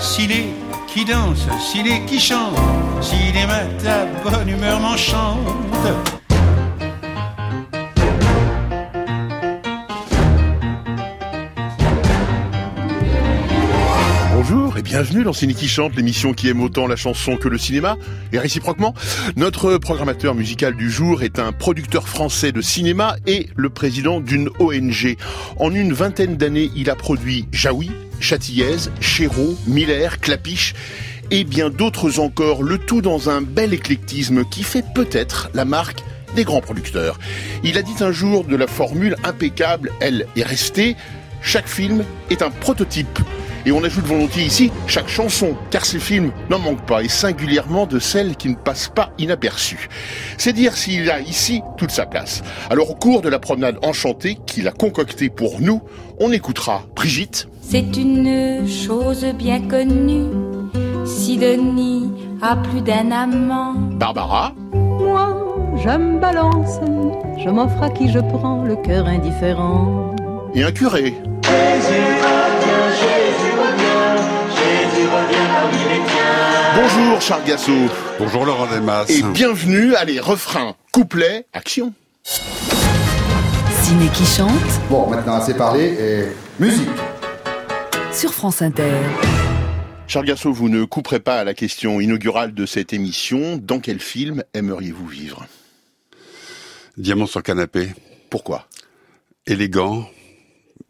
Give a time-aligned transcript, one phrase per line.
[0.00, 0.48] ciné
[0.88, 2.56] qui danse, ciné qui chante,
[3.00, 6.19] cinéma ta bonne humeur m'enchante.
[15.02, 17.96] Bienvenue dans Ciné qui chante, l'émission qui aime autant la chanson que le cinéma,
[18.34, 18.92] et réciproquement.
[19.34, 24.50] Notre programmateur musical du jour est un producteur français de cinéma et le président d'une
[24.58, 25.16] ONG.
[25.56, 27.90] En une vingtaine d'années, il a produit Jaoui,
[28.20, 30.74] Châtillaise, Chéreau, Miller, Clapiche
[31.30, 36.04] et bien d'autres encore, le tout dans un bel éclectisme qui fait peut-être la marque
[36.36, 37.18] des grands producteurs.
[37.64, 40.94] Il a dit un jour de la formule impeccable, elle est restée,
[41.40, 43.18] chaque film est un prototype.
[43.66, 47.86] Et on ajoute volontiers ici chaque chanson, car ces films n'en manquent pas, et singulièrement
[47.86, 49.88] de celles qui ne passent pas inaperçues.
[50.38, 52.42] C'est dire s'il a ici toute sa place.
[52.70, 55.82] Alors au cours de la promenade enchantée qu'il a concoctée pour nous,
[56.18, 57.48] on écoutera Brigitte.
[57.60, 60.26] C'est une chose bien connue,
[61.04, 62.10] Sidonie
[62.42, 63.74] a plus d'un amant.
[63.74, 64.52] Barbara.
[64.72, 66.80] Moi, je me balance,
[67.38, 70.14] je m'offre à qui je prends le cœur indifférent.
[70.54, 71.14] Et un curé.
[76.74, 77.88] Bonjour Charles Gassot.
[78.18, 79.04] Bonjour Laurent Demas.
[79.08, 81.92] Et bienvenue, allez, refrain, couplet, action.
[82.22, 84.50] Ciné qui chante
[84.88, 86.88] Bon, maintenant assez parlé et musique.
[88.12, 88.92] sur France Inter.
[90.06, 93.58] Charles Gassot, vous ne couperez pas à la question inaugurale de cette émission.
[93.62, 95.46] Dans quel film aimeriez-vous vivre?
[96.96, 97.90] Diamant sur canapé.
[98.28, 98.66] Pourquoi?
[99.46, 100.04] Élégant.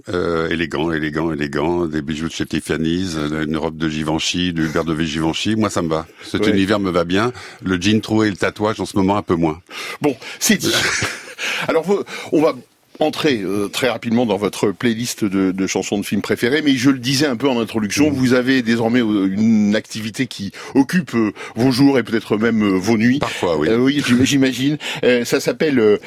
[0.09, 4.67] Euh, élégant, élégant, élégant, des bijoux de chez Tiffany's, euh, une robe de Givenchy, du
[4.67, 6.07] verre de Givenchy, moi ça me va.
[6.23, 6.51] Cet Ouais.
[6.51, 7.33] univers me va bien.
[7.63, 9.61] Le jean troué et le tatouage en ce moment un peu moins.
[10.01, 10.73] Bon, c'est dit.
[11.69, 11.85] Alors,
[12.33, 12.55] on va
[13.01, 16.91] entrer euh, très rapidement dans votre playlist de, de chansons de films préférés, mais je
[16.91, 21.33] le disais un peu en introduction, vous avez désormais euh, une activité qui occupe euh,
[21.57, 23.19] vos jours et peut-être même euh, vos nuits.
[23.19, 23.69] Parfois, oui.
[23.79, 24.79] Oui, j'im- j'imagine.
[25.05, 25.99] Euh, ça s'appelle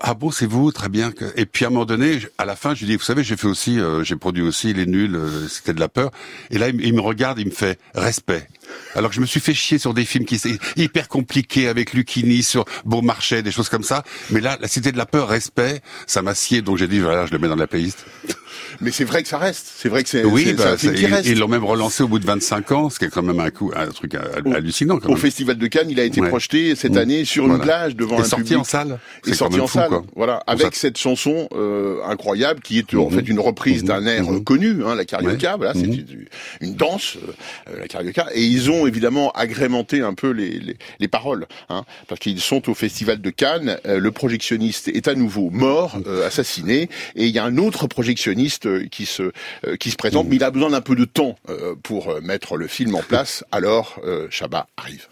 [0.00, 1.12] Ah bon, c'est vous, très bien.
[1.36, 3.36] Et puis à un moment donné, à la fin, je lui dis, vous savez, j'ai
[3.36, 6.10] fait aussi, euh, j'ai produit aussi les nuls, euh, c'était de la peur.
[6.50, 8.48] Et là, il, me regarde, il me fait respect.
[8.96, 11.92] Alors que je me suis fait chier sur des films qui étaient hyper compliqués avec
[11.92, 14.02] Lucchini, sur Beaumarchais, des choses comme ça.
[14.30, 17.26] Mais là, la Cité de la peur, respect, ça m'a scié, donc j'ai dit, voilà,
[17.26, 18.04] je le mets dans la playlist.
[18.80, 19.66] Mais c'est vrai que ça reste.
[19.76, 21.28] C'est vrai que c'est Oui, bah, un film c'est- qui reste.
[21.28, 23.50] ils l'ont même relancé au bout de 25 ans, ce qui est quand même un
[23.50, 24.98] coup, un truc euh, Au- hallucinant.
[24.98, 25.18] Quand Au même.
[25.20, 26.28] Festival de Cannes, il a été Ouais.
[26.28, 26.98] projeté cette Mmh.
[26.98, 28.58] année sur une plage devant Et un sorti public.
[28.60, 28.98] en salle.
[29.26, 30.04] Et sorti en fou, salle, quoi.
[30.14, 33.18] voilà, avec cette chanson euh, incroyable qui est en Mhm.
[33.18, 33.88] fait une reprise Mhm.
[33.88, 35.52] d'un air connu, hein, la carioca.
[35.52, 35.56] Ouais.
[35.58, 36.26] Voilà, c'est une-
[36.60, 37.16] une danse,
[37.68, 41.84] euh, la carioca, et ils ont évidemment agrémenté un peu les, les, les paroles, hein,
[42.08, 43.78] parce qu'ils sont au Festival de Cannes.
[43.86, 47.86] euh, le projectionniste est à nouveau mort, euh, assassiné, et il y a un autre
[47.86, 49.22] projectionniste euh, qui se
[49.66, 52.56] euh, qui se présente, mais il a besoin d'un peu de temps euh, pour mettre
[52.56, 53.44] le film en place.
[53.52, 53.98] Alors,
[54.30, 55.06] Chabat arrive.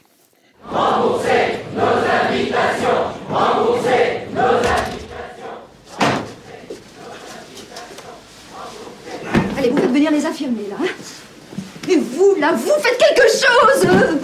[9.56, 10.76] Allez, vous faites venir les infirmiers, là.
[10.81, 10.86] hein
[11.88, 14.20] Et vous, là, vous faites quelque chose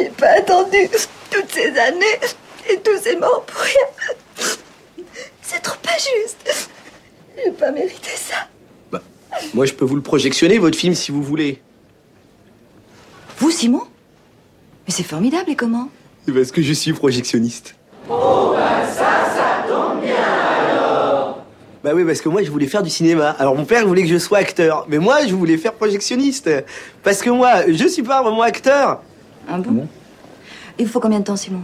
[0.00, 0.88] J'ai pas attendu
[1.44, 2.20] toutes ces années
[2.70, 4.56] et tous ces morts pour rien.
[5.42, 6.70] C'est trop injuste.
[7.36, 8.48] J'ai pas mérité ça.
[8.90, 9.02] Bah,
[9.52, 11.60] moi, je peux vous le projectionner, votre film, si vous voulez.
[13.38, 13.82] Vous, Simon?
[14.86, 15.88] Mais c'est formidable, et comment?
[16.32, 17.74] Parce que je suis projectionniste.
[18.08, 21.44] Oh, bah ça, ça tombe bien alors
[21.82, 23.30] Bah oui, parce que moi, je voulais faire du cinéma.
[23.38, 24.86] Alors, mon père voulait que je sois acteur.
[24.88, 26.50] Mais moi, je voulais faire projectionniste.
[27.02, 29.02] Parce que moi, je suis pas vraiment acteur.
[29.48, 29.86] Ah bon
[30.78, 31.62] Il vous faut combien de temps, Simon?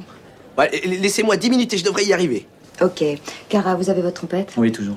[0.59, 2.47] Ouais, Laissez-moi 10 minutes et je devrais y arriver.
[2.81, 3.05] Ok.
[3.49, 4.53] Cara, vous avez votre trompette?
[4.57, 4.97] Oui, toujours.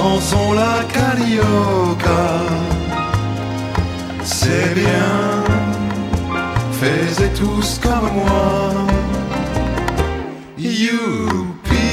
[0.00, 2.22] dansons la carioca.
[4.22, 5.14] C'est bien,
[6.80, 8.52] faites tous comme moi.
[10.58, 11.90] Youpi,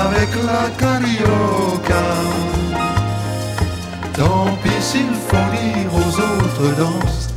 [0.00, 2.06] avec la carioca.
[4.18, 7.31] Tant pis s'il faut dire aux autres danses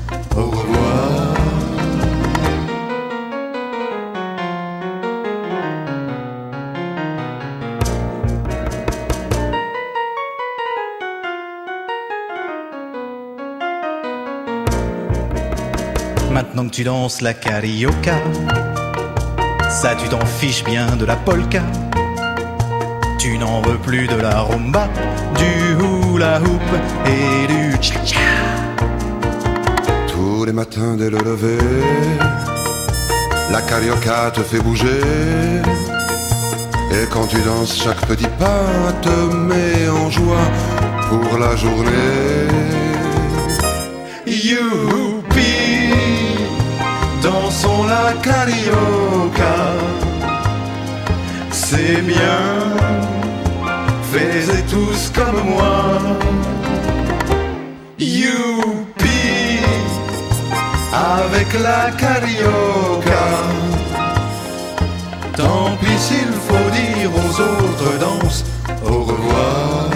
[16.76, 18.18] tu danses la carioca,
[19.70, 21.62] ça tu t'en fiches bien de la polka.
[23.18, 24.90] Tu n'en veux plus de la rumba,
[25.38, 26.70] du hula hoop
[27.06, 28.20] et du cha-cha.
[30.10, 31.64] Tous les matins dès le lever,
[33.54, 35.02] la carioca te fait bouger.
[36.92, 40.48] Et quand tu danses, chaque petit pas te met en joie
[41.08, 42.85] pour la journée.
[47.96, 49.56] La carioca.
[51.52, 52.42] C'est bien,
[54.12, 55.78] faites tous comme moi.
[57.98, 59.24] Youpi,
[61.18, 63.28] avec la carioca.
[65.38, 68.44] Tant pis s'il faut dire aux autres danses
[68.86, 69.95] au revoir.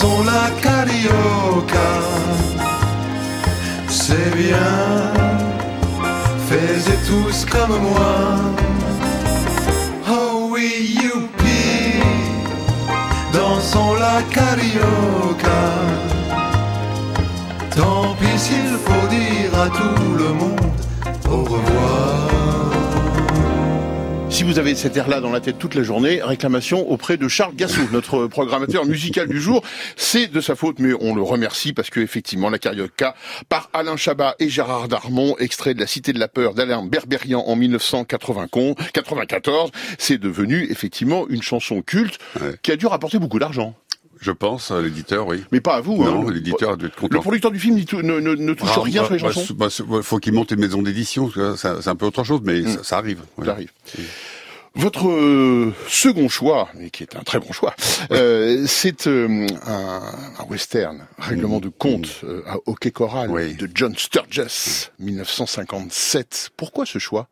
[0.00, 1.90] Dansons la carioca.
[3.88, 5.12] C'est bien,
[6.48, 8.36] faites tous comme moi.
[10.08, 12.00] Oh oui, youpi,
[13.32, 15.62] dansons la carioca.
[17.76, 20.67] Tant pis s'il faut dire à tout le monde
[24.48, 27.86] vous avez cet air-là dans la tête toute la journée, réclamation auprès de Charles Gassou,
[27.92, 29.62] notre programmateur musical du jour.
[29.94, 33.14] C'est de sa faute, mais on le remercie parce que effectivement, la carioca
[33.50, 37.44] par Alain Chabat et Gérard Darmon, extrait de La Cité de la Peur d'Alain Berberian
[37.46, 42.18] en 1994, c'est devenu effectivement une chanson culte
[42.62, 43.74] qui a dû rapporter beaucoup d'argent.
[44.18, 45.44] Je pense à l'éditeur, oui.
[45.52, 46.02] Mais pas à vous.
[46.02, 46.32] Non, hein.
[46.32, 47.14] l'éditeur doit être content.
[47.14, 49.54] Le producteur du film ne, ne, ne touche Ah, rien bah, sur les bah, chansons.
[49.54, 52.82] bah, bah, faut qu'il monte une maison d'édition, c'est un peu autre chose, mais ça,
[52.82, 53.20] ça arrive.
[53.44, 53.70] Ça arrive.
[54.78, 57.74] Votre euh, second choix, mais qui est un très bon choix,
[58.12, 60.02] euh, c'est euh, un,
[60.38, 66.50] un western, règlement de compte euh, à hockey choral de John Sturges, 1957.
[66.56, 67.28] Pourquoi ce choix?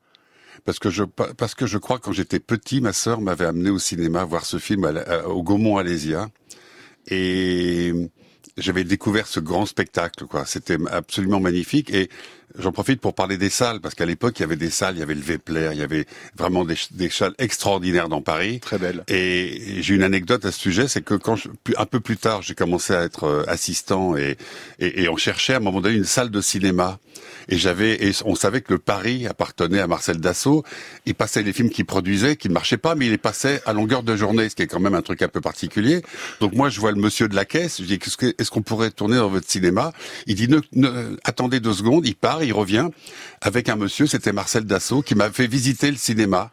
[0.64, 3.70] Parce que je parce que je crois que quand j'étais petit, ma sœur m'avait amené
[3.70, 6.28] au cinéma voir ce film à la- à- au Gaumont Alésia.
[7.08, 7.92] et
[8.56, 10.44] j'avais découvert ce grand spectacle, quoi.
[10.46, 12.08] C'était absolument magnifique et
[12.58, 15.00] J'en profite pour parler des salles, parce qu'à l'époque, il y avait des salles, il
[15.00, 18.60] y avait le Vepler, il y avait vraiment des, des salles extraordinaires dans Paris.
[18.60, 19.04] Très belle.
[19.08, 22.42] Et, j'ai une anecdote à ce sujet, c'est que quand je, un peu plus tard,
[22.42, 24.38] j'ai commencé à être euh, assistant et,
[24.78, 26.98] et, et on cherchait à un moment donné une salle de cinéma.
[27.48, 30.64] Et j'avais, et on savait que le Paris appartenait à Marcel Dassault.
[31.04, 33.72] Il passait les films qu'il produisait, qui ne marchaient pas, mais il les passait à
[33.72, 36.02] longueur de journée, ce qui est quand même un truc un peu particulier.
[36.40, 38.00] Donc moi, je vois le monsieur de la caisse, je dis,
[38.38, 39.92] est-ce qu'on pourrait tourner dans votre cinéma?
[40.26, 40.48] Il dit,
[41.24, 42.88] attendez deux secondes, il part, il revient
[43.40, 46.50] avec un monsieur, c'était Marcel Dassault, qui m'a fait visiter le cinéma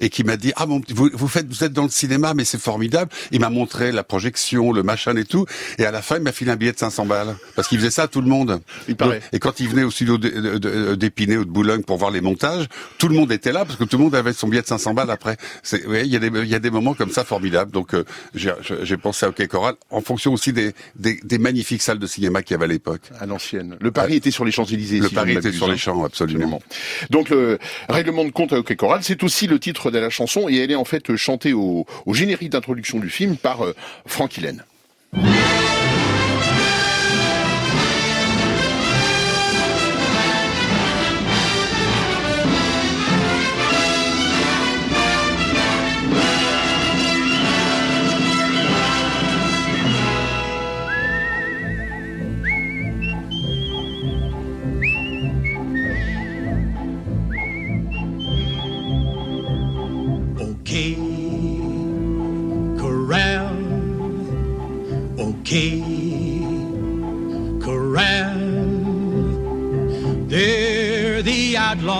[0.00, 2.44] et qui m'a dit ah bon vous, vous faites vous êtes dans le cinéma mais
[2.44, 3.10] c'est formidable.
[3.32, 5.46] Il m'a montré la projection le machin et tout.
[5.78, 7.36] Et à la fin il m'a filé un billet de 500 balles.
[7.56, 8.60] Parce qu'il faisait ça à tout le monde.
[8.88, 9.20] Il paraît.
[9.32, 12.66] et quand il venait au studio d'Épinay ou de Boulogne pour voir les montages
[12.98, 14.94] tout le monde était là parce que tout le monde avait son billet de 500
[14.94, 15.36] balles après.
[15.62, 17.70] C'est il y a des il y a des moments comme ça formidables.
[17.70, 21.98] Donc euh, j'ai pensé à OK Choral en fonction aussi des, des, des magnifiques salles
[21.98, 23.02] de cinéma qu'il y avait à l'époque.
[23.18, 23.76] À l'ancienne.
[23.80, 26.60] Le Paris était sur les Champs-Élysées le Paris était sur les champs absolument.
[27.10, 30.48] donc le règlement de compte à OK Choral c'est aussi le titre de la chanson
[30.48, 33.74] et elle est en fait chantée au, au générique d'introduction du film par euh,
[34.06, 34.64] Frank Hélène.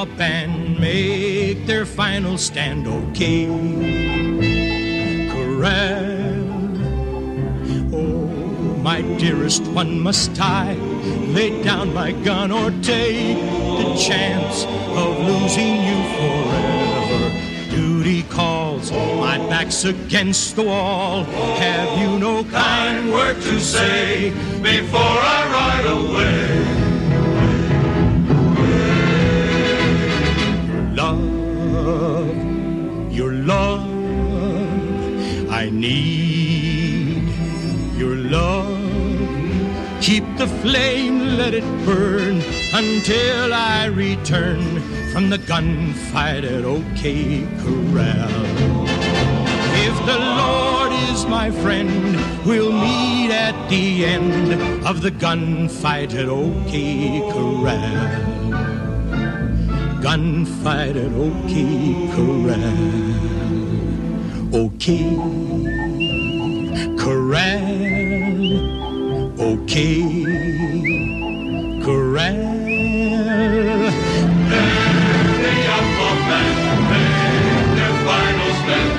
[0.09, 2.87] Outlaw band make their final stand.
[2.87, 3.47] Okay,
[5.31, 6.39] Corral.
[7.93, 10.75] Oh, my dearest one, must I
[11.35, 17.71] lay down my gun or take the chance of losing you forever?
[17.71, 21.25] Duty calls, my back's against the wall.
[21.25, 24.31] Have you no kind word to say
[24.63, 26.88] before I ride away?
[40.39, 42.41] The flame, let it burn
[42.73, 44.81] until I return
[45.13, 48.31] from the gunfight at OK Corral.
[49.75, 52.17] If the Lord is my friend,
[52.47, 54.53] we'll meet at the end
[54.87, 57.99] of the gunfight at OK Corral.
[60.01, 61.53] Gunfight at OK
[62.15, 63.09] Corral.
[64.55, 65.48] OK
[69.39, 70.03] okay
[71.83, 72.37] corral.
[78.09, 78.93] Final stand.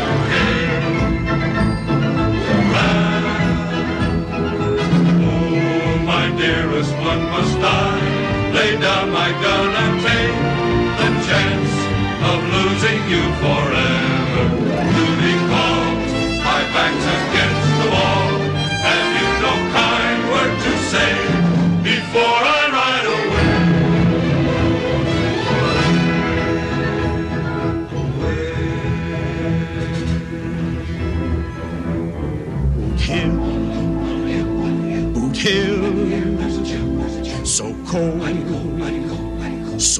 [5.21, 7.55] Oh, my dearest one, must
[8.53, 10.37] lay down my gun and take
[10.99, 11.73] the chance
[12.29, 13.68] of losing you forever?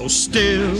[0.10, 0.74] Still.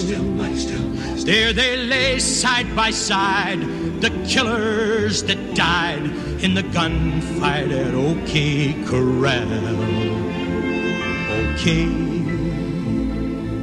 [1.26, 3.60] There they lay side by side,
[4.02, 6.04] the killers that died
[6.44, 9.52] in the gunfight at OK Corral.
[11.38, 11.86] OK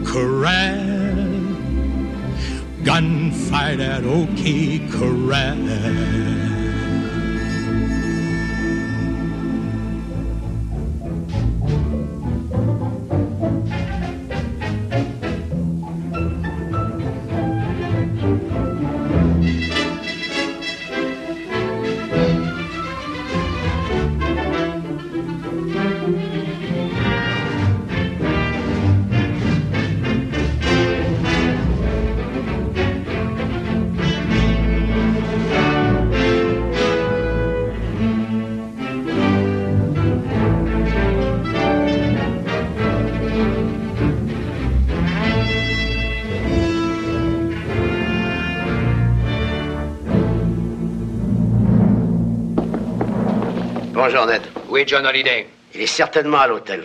[0.04, 0.86] Corral.
[2.84, 6.45] Gunfight at OK Corral.
[54.06, 54.42] Bonjour, Ned.
[54.76, 56.84] Est John Holliday Il est certainement à l'hôtel.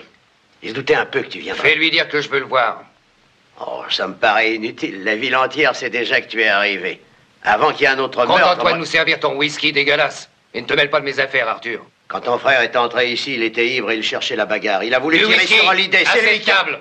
[0.64, 1.70] Il se doutait un peu que tu viendrais.
[1.70, 2.84] Fais-lui dire que je veux le voir.
[3.60, 5.04] Oh, ça me paraît inutile.
[5.04, 7.00] La ville entière sait déjà que tu es arrivé.
[7.44, 8.42] Avant qu'il y ait un autre meurtre...
[8.42, 10.32] Contente-toi de nous servir ton whisky dégueulasse.
[10.56, 11.86] Et ne te mêle pas de mes affaires, Arthur.
[12.08, 14.84] Quand ton frère est entré ici, il était ivre et il cherchait la bagarre.
[14.84, 16.04] Il a voulu Du tirer whisky, sur Holiday.
[16.12, 16.50] C'est lui qui...
[16.50, 16.80] acceptable.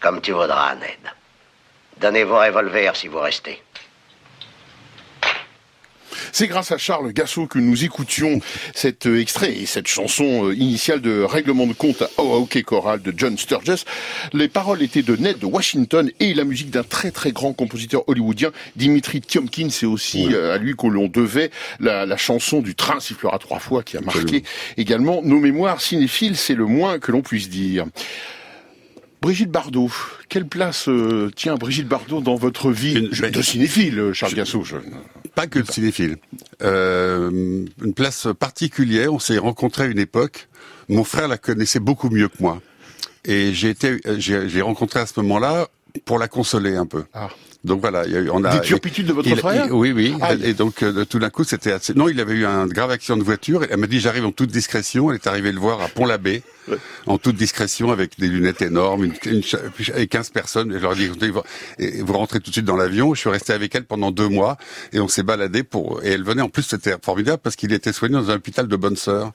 [0.00, 1.12] Comme tu voudras, Ned.
[1.98, 3.62] Donnez vos revolvers si vous restez.
[6.32, 8.40] C'est grâce à Charles Gassot que nous écoutions
[8.74, 13.02] cet euh, extrait et cette chanson euh, initiale de Règlement de compte à OK Choral
[13.02, 13.84] de John Sturges.
[14.32, 18.50] Les paroles étaient de Ned Washington et la musique d'un très très grand compositeur hollywoodien,
[18.76, 19.68] Dimitri Tiomkin.
[19.70, 23.58] C'est aussi euh, à lui que l'on devait la, la chanson du train sifflera trois
[23.58, 24.42] fois qui a marqué
[24.76, 26.36] également nos mémoires cinéphiles.
[26.36, 27.86] C'est le moins que l'on puisse dire.
[29.20, 29.90] Brigitte Bardot,
[30.28, 34.76] quelle place euh, tient Brigitte Bardot dans votre vie Je- de cinéphile, euh, Charles je-
[35.34, 36.16] Pas que de cinéphile.
[36.62, 39.12] Euh, une place particulière.
[39.12, 40.48] On s'est rencontrés à une époque.
[40.88, 42.60] Mon frère la connaissait beaucoup mieux que moi.
[43.24, 45.68] Et j'ai été, j'ai j'ai rencontré à ce moment-là
[46.04, 47.04] pour la consoler un peu.
[47.64, 49.66] Donc voilà, il y a eu, on a Des turpitudes de votre il- frère?
[49.66, 50.14] il- Oui, oui.
[50.20, 50.40] Aïe.
[50.44, 51.92] Et donc euh, tout d'un coup, c'était assez.
[51.92, 53.64] Non, il avait eu un grave accident de voiture.
[53.68, 55.10] Elle m'a dit j'arrive en toute discrétion.
[55.10, 56.42] Elle est arrivée le voir à Pont-l'Abbé,
[57.06, 59.42] en toute discrétion, avec des lunettes énormes, une, une
[59.96, 60.70] et 15 personnes.
[60.70, 61.42] Et je leur ai dit écoutez, vous,
[61.80, 63.12] et vous rentrez tout de suite dans l'avion.
[63.14, 64.56] Je suis resté avec elle pendant deux mois
[64.92, 66.00] et on s'est baladé pour.
[66.04, 68.76] Et elle venait en plus, c'était formidable parce qu'il était soigné dans un hôpital de
[68.76, 69.32] bonne sœur.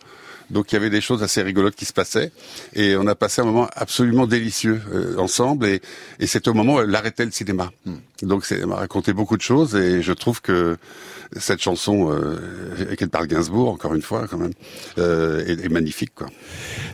[0.50, 2.31] Donc il y avait des choses assez rigolotes qui se passaient
[2.73, 5.81] et on a passé un moment absolument délicieux euh, ensemble et,
[6.19, 7.71] et c'est au moment où elle arrêtait le cinéma.
[8.21, 10.77] Donc c'est- elle m'a raconté beaucoup de choses et je trouve que
[11.38, 14.53] cette chanson, euh, qu'elle parle Gainsbourg encore une fois quand même,
[15.00, 16.27] euh, est, est magnifique quoi.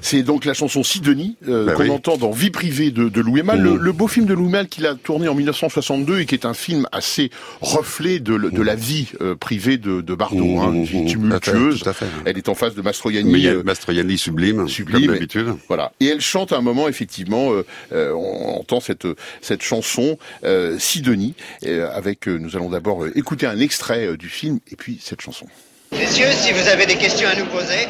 [0.02, 1.90] C'est donc la chanson Sidonie euh, Bah qu'on oui.
[1.92, 3.76] entend dans Vie privée de, de Louis le, Mmh.
[3.78, 6.54] le beau film de Louis Malle qu'il a tourné en 1962 et qui est un
[6.54, 10.84] film assez reflet de, de la vie euh, privée de, de Bardot, Mmh, hein, une
[10.86, 11.82] vie tumultueuse.
[11.82, 12.06] tout à fait.
[12.26, 13.30] Elle est en face de Mastroianni.
[13.40, 15.06] Mais il y a euh, Mastroianni sublime, sublime.
[15.06, 15.56] comme d'habitude.
[15.68, 15.92] Voilà.
[16.00, 19.08] Et elle chante à un moment, effectivement, euh, euh, on entend cette
[19.42, 21.36] cette chanson euh, Sidonie.
[21.66, 25.22] euh, avec, euh, nous allons d'abord écouter un extrait euh, du film et puis cette
[25.22, 25.46] chanson.
[25.92, 27.88] Messieurs, si vous avez des questions à nous poser...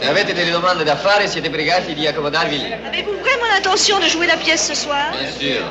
[0.00, 2.72] Se avete delle domande da fare siete pregati di accomodarvi lì.
[2.72, 5.12] Avez-vous vraiment l'intention de jouer la pièce ce soir?
[5.12, 5.68] Bien sûr.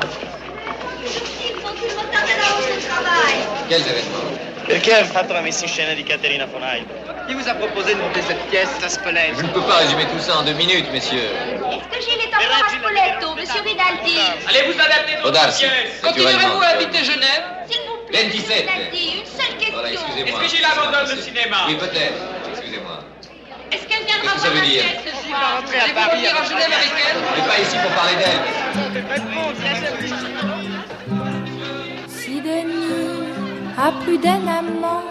[3.68, 4.40] Quels événements?
[4.66, 6.84] Perché hai fatto la messa in scena di Caterina Fonai?
[7.28, 9.34] Qui vous a proposé de monter cette pièce Ça Spolète.
[9.36, 11.18] Je ne peux pas résumer tout ça en deux minutes, messieurs.
[11.22, 15.64] Est-ce que j'ai les encore à Spoleto, monsieur Rinaldi Allez vous adapter dans Audarci.
[16.02, 18.32] Continuerez-vous à habiter Genève S'il vous plaît, 27.
[18.32, 19.72] monsieur Rinaldi, une seule question.
[19.74, 20.28] Voilà, excusez-moi.
[20.42, 22.18] Est-ce que j'ai l'abandonne le cinéma Oui, peut-être.
[22.50, 22.98] Excusez-moi.
[23.72, 26.26] Est-ce qu'elle viendra Qu'est-ce que ça voir veut la dire pièce ce soir à Paris
[26.26, 28.42] à Genève avec elle On n'est pas ici pour parler d'elle.
[32.08, 33.24] Sidonie
[33.78, 35.02] a plus d'un amant,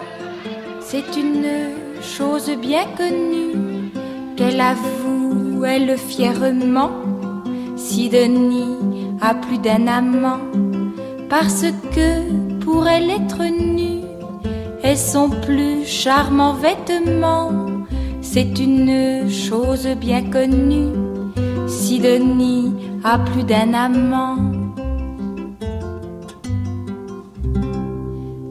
[0.92, 3.90] c'est une chose bien connue
[4.36, 6.90] qu'elle avoue, elle fièrement.
[7.76, 8.76] Sidonie
[9.22, 10.42] a plus d'un amant,
[11.30, 12.10] parce que
[12.62, 14.04] pour elle être nue
[14.82, 17.48] est son plus charmant vêtement.
[18.20, 20.92] C'est une chose bien connue,
[21.68, 24.36] Sidonie a plus d'un amant.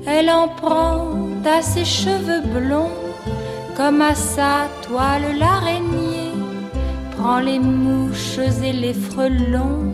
[0.08, 2.92] Elle en prend à ses cheveux blonds,
[3.76, 6.34] comme à sa toile l'araignée.
[7.18, 9.94] Prend les mouches et les frelons,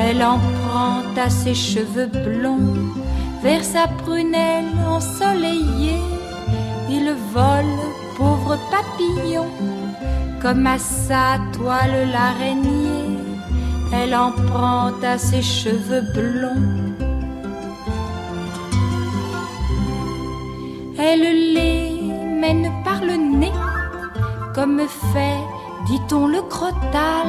[0.00, 2.74] elle en prend à ses cheveux blonds,
[3.42, 6.02] vers sa prunelle ensoleillée.
[6.90, 7.78] Il vole,
[8.16, 9.46] pauvre papillon,
[10.40, 13.18] comme à sa toile l'araignée.
[13.94, 17.01] Elle en prend à ses cheveux blonds.
[20.98, 22.00] Elle les
[22.40, 23.52] mène par le nez,
[24.54, 24.80] comme
[25.12, 25.38] fait,
[25.86, 27.28] dit-on, le crottal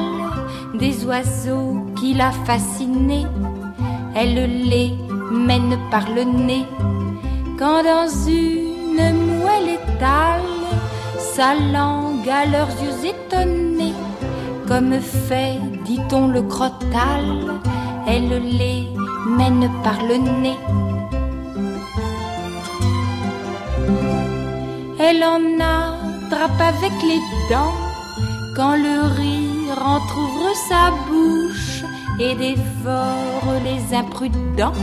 [0.73, 3.26] des oiseaux qui l'a fasciné.
[4.15, 4.93] Elle les
[5.32, 6.65] mène par le nez,
[7.58, 10.41] quand dans une moelle étale
[11.17, 13.93] sa langue à leurs yeux étonnés,
[14.67, 17.60] comme fait, dit-on, le crottal.
[18.06, 18.88] Elle les
[19.26, 20.58] mène par le nez.
[25.06, 27.76] Elle en attrape avec les dents
[28.56, 31.84] quand le rire entr'ouvre sa bouche
[32.20, 34.80] et dévore les imprudents.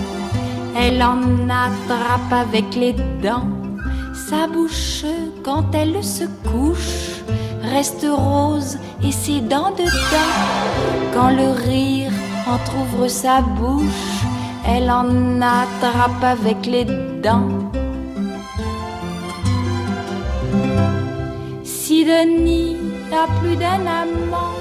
[0.76, 3.48] Elle en attrape avec les dents
[4.28, 5.04] sa bouche
[5.42, 7.22] quand elle se couche
[7.62, 10.34] reste rose et ses dents dedans.
[11.14, 12.12] Quand le rire
[12.46, 14.24] entr'ouvre sa bouche,
[14.66, 16.84] elle en attrape avec les
[17.22, 17.48] dents.
[22.00, 22.76] Sidonie
[23.12, 24.54] a plus d'un amant,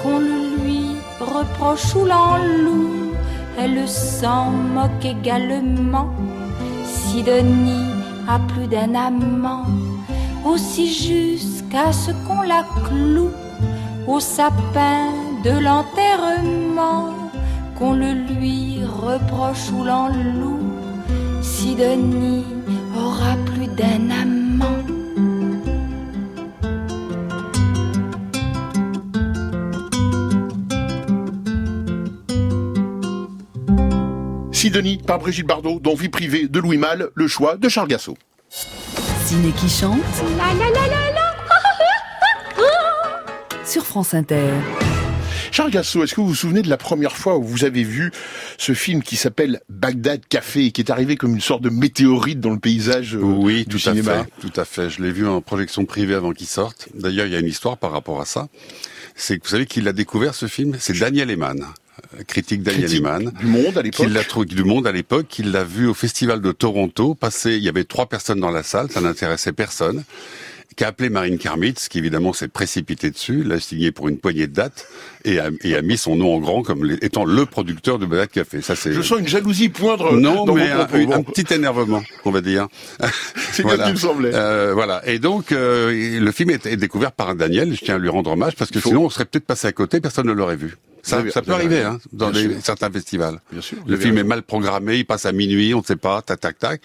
[0.00, 0.84] qu'on le lui
[1.18, 3.12] reproche ou l'enloue,
[3.58, 6.14] elle s'en moque également.
[6.84, 7.90] Sidonie
[8.28, 9.64] a plus d'un amant,
[10.44, 13.34] aussi jusqu'à ce qu'on la cloue
[14.06, 15.08] au sapin
[15.42, 17.14] de l'enterrement,
[17.76, 20.70] qu'on le lui reproche ou l'enloue.
[21.42, 22.44] Sidonie
[22.96, 24.49] aura plus d'un amant.
[34.60, 38.18] Sidonie par Brigitte Bardot, dans Vie privée de Louis Malle, le choix de Charles Gassot.
[39.24, 40.02] Ciné qui chante
[40.36, 41.26] La la la la la
[43.64, 44.50] sur France Inter.
[45.50, 48.12] Charles Gassot, est-ce que vous vous souvenez de la première fois où vous avez vu
[48.58, 52.40] ce film qui s'appelle Bagdad Café et qui est arrivé comme une sorte de météorite
[52.40, 54.90] dans le paysage euh, Oui, du tout à cinéma fait, tout à fait.
[54.90, 56.90] Je l'ai vu en projection privée avant qu'il sorte.
[56.92, 58.48] D'ailleurs, il y a une histoire par rapport à ça.
[59.14, 60.76] C'est que vous savez qui l'a découvert ce film?
[60.78, 61.64] C'est Daniel Eman,
[62.26, 63.32] critique Daniel Eman.
[63.40, 64.06] du Monde à l'époque.
[64.06, 67.52] Qui l'a trouvé du Monde à l'époque, qui l'a vu au Festival de Toronto passer.
[67.56, 70.04] Il y avait trois personnes dans la salle, ça n'intéressait personne
[70.76, 74.46] qui a appelé Marine Karmitz, qui évidemment s'est précipité dessus, l'a signé pour une poignée
[74.46, 74.86] de dates
[75.24, 78.06] et a, et a mis son nom en grand comme les- étant le producteur de
[78.06, 78.62] Balade Café.
[78.62, 78.92] Ça c'est.
[78.92, 80.80] Je sens une jalousie poindre Non, dans mais un,
[81.12, 82.68] un petit énervement, on va dire.
[83.52, 84.30] C'est bien ce qu'il me semblait.
[84.32, 85.02] Euh, voilà.
[85.08, 87.74] Et donc, euh, le film est, est découvert par Daniel.
[87.74, 89.72] Je tiens à lui rendre hommage parce que faut- sinon, on serait peut-être passé à
[89.72, 90.76] côté, personne ne l'aurait vu.
[91.02, 93.40] Ça, peut arriver hein, dans les- certains festivals.
[93.52, 96.22] Bien sûr, Le film est mal programmé, il passe à minuit, on ne sait pas,
[96.22, 96.80] tac, tac, tac.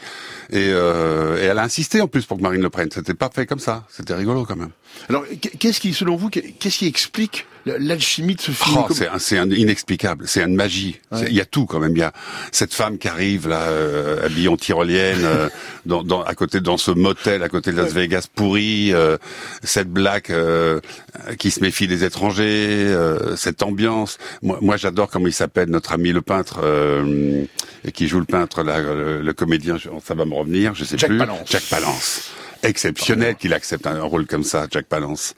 [0.51, 2.89] Et, euh, et elle a insisté en plus pour que Marine le prenne.
[2.91, 3.85] C'était pas fait comme ça.
[3.89, 4.71] C'était rigolo quand même.
[5.09, 5.23] Alors,
[5.59, 9.19] qu'est-ce qui, selon vous, qu'est-ce qui explique l'alchimie de ce film Oh, Comme- c'est un-
[9.19, 10.99] c'est un inexplicable, c'est une magie.
[11.11, 11.25] Ouais.
[11.27, 11.91] Il y a tout quand même.
[11.95, 12.13] Il y a
[12.51, 15.49] cette femme qui arrive là, euh, habillée en tyrolienne, euh,
[15.85, 18.93] dans, dans, à côté dans ce motel à côté de Las Vegas pourri.
[18.93, 19.17] euh,
[19.63, 20.79] cette blague euh,
[21.39, 22.43] qui se méfie des étrangers,
[22.87, 24.17] euh, cette ambiance.
[24.41, 27.43] Moi, moi j'adore comment il s'appelle notre ami le peintre euh,
[27.83, 29.77] et qui joue le peintre là, le, le comédien.
[30.05, 31.17] Ça va me revenir, je sais Jack plus.
[31.17, 31.39] Palance.
[31.49, 32.21] Jack Palance.
[32.63, 35.35] Exceptionnel qu'il accepte un rôle comme ça, Jack Palance.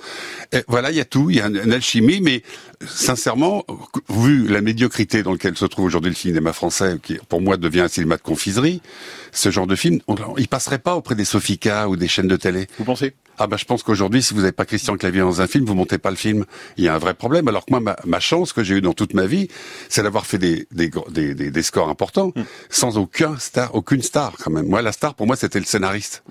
[0.52, 2.42] Et voilà, il y a tout, il y a une, alchimie, mais
[2.88, 3.66] sincèrement,
[4.10, 7.82] vu la médiocrité dans laquelle se trouve aujourd'hui le cinéma français, qui pour moi devient
[7.82, 8.82] un cinéma de confiserie,
[9.32, 12.38] ce genre de film, on, il passerait pas auprès des Sofica ou des chaînes de
[12.38, 12.68] télé.
[12.80, 13.14] Vous pensez?
[13.40, 15.76] Ah bah je pense qu'aujourd'hui, si vous n'avez pas Christian Clavier dans un film, vous
[15.76, 16.46] montez pas le film.
[16.78, 17.48] Il y a un vrai problème.
[17.48, 19.48] Alors que moi, ma, ma chance que j'ai eue dans toute ma vie,
[19.90, 22.34] c'est d'avoir fait des, des, gros- des, des, des scores importants,
[22.70, 24.68] sans aucun star, aucune star quand même.
[24.68, 26.24] Moi, la star pour moi, c'était le scénariste.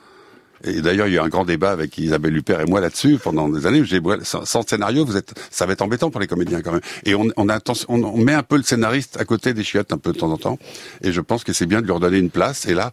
[0.64, 3.18] Et d'ailleurs, il y a eu un grand débat avec Isabelle Huppert et moi là-dessus
[3.22, 3.84] pendant des années.
[3.84, 6.80] J'ai sans, sans scénario, vous êtes, ça va être embêtant pour les comédiens quand même.
[7.04, 9.92] Et on, on, a, on, on met un peu le scénariste à côté des chiottes
[9.92, 10.58] un peu de temps en temps.
[11.02, 12.66] Et je pense que c'est bien de leur donner une place.
[12.66, 12.92] Et là,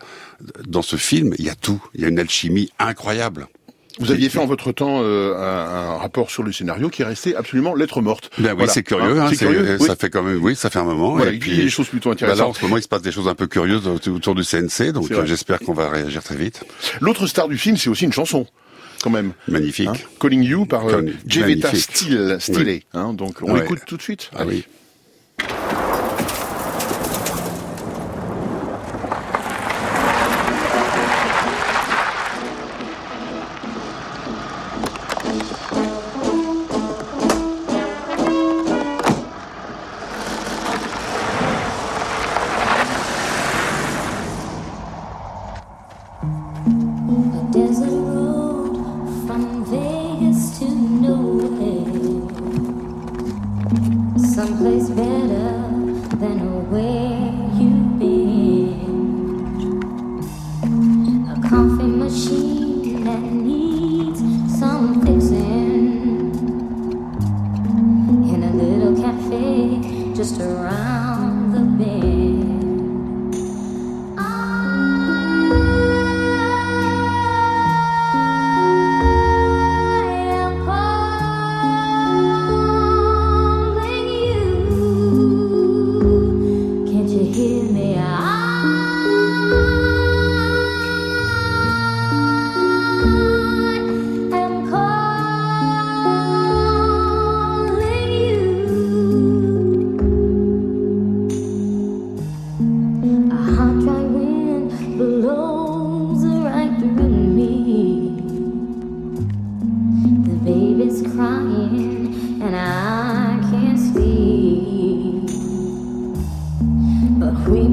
[0.65, 1.83] dans ce film, il y a tout.
[1.95, 3.47] Il y a une alchimie incroyable.
[3.99, 7.05] Vous aviez fait en votre temps euh, un, un rapport sur le scénario qui est
[7.05, 8.31] resté absolument lettre morte.
[8.39, 8.71] Ben oui, Voilà.
[8.73, 9.19] c'est curieux.
[9.19, 9.85] Hein, Hein, curieux, oui.
[9.87, 11.15] Ça fait quand même, oui, ça fait un moment.
[11.15, 12.49] Voilà, et il y a des choses plutôt bah là, intéressantes.
[12.49, 15.09] en ce moment, il se passe des choses un peu curieuses autour du CNC, donc
[15.25, 16.63] j'espère qu'on va réagir très vite.
[17.01, 18.47] L'autre star du film, c'est aussi une chanson,
[19.03, 19.33] quand même.
[19.47, 19.87] Magnifique.
[19.89, 21.75] Hein Calling You par euh, magnifique.
[21.75, 22.37] Steele.
[22.39, 22.83] Steele, Oui.
[22.93, 23.61] hein, donc on Ouais.
[23.61, 24.31] l'écoute tout de suite.
[24.35, 24.63] Ah oui.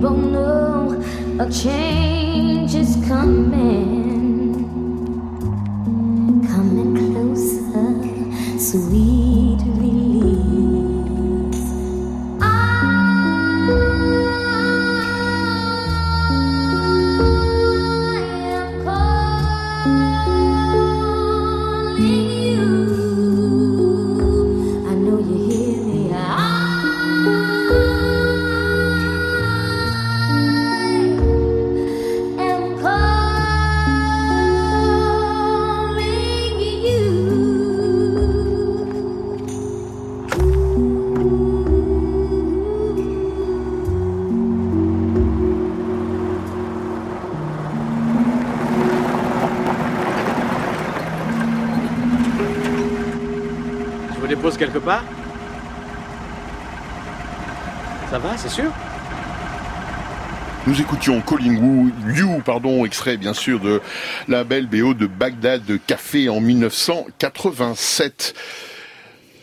[0.01, 1.05] people know
[1.39, 4.65] a change is coming,
[6.49, 8.59] coming closer.
[8.59, 9.00] Sweet.
[60.67, 63.81] Nous écoutions Calling Wu, You, pardon, extrait bien sûr de
[64.29, 68.35] la belle BO de Bagdad de Café en 1987.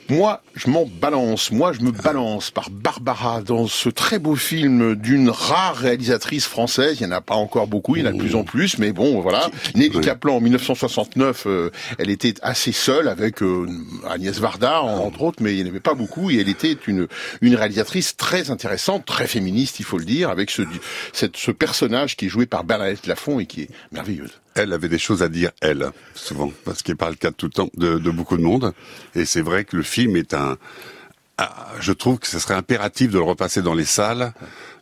[0.09, 4.95] Moi, je m'en balance, moi je me balance par Barbara dans ce très beau film
[4.95, 6.97] d'une rare réalisatrice française.
[7.01, 8.77] Il n'y en a pas encore beaucoup, il y en a de plus en plus,
[8.77, 9.49] mais bon, voilà.
[9.75, 13.67] Nelly Kaplan en 1969, euh, elle était assez seule avec euh,
[14.09, 17.07] Agnès Varda, entre autres, mais il n'y en avait pas beaucoup, et elle était une,
[17.41, 20.61] une réalisatrice très intéressante, très féministe, il faut le dire, avec ce,
[21.11, 24.31] cette, ce personnage qui est joué par Bernadette Lafont et qui est merveilleuse.
[24.57, 27.51] Elle avait des choses à dire, elle, souvent, parce qu'il pas le cas tout le
[27.51, 28.73] temps de beaucoup de monde.
[29.13, 30.57] Et c'est vrai que le film est un...
[31.37, 34.33] ah, Je trouve que ce serait impératif de le repasser dans les salles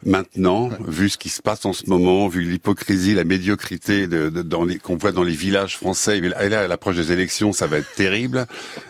[0.06, 4.44] maintenant, vu ce qui se passe en ce moment, vu l'hypocrisie, la médiocrité de, de-
[4.44, 6.18] dans les- qu'on voit dans les villages français.
[6.20, 8.46] Et là, à l'approche des élections, ça va être terrible.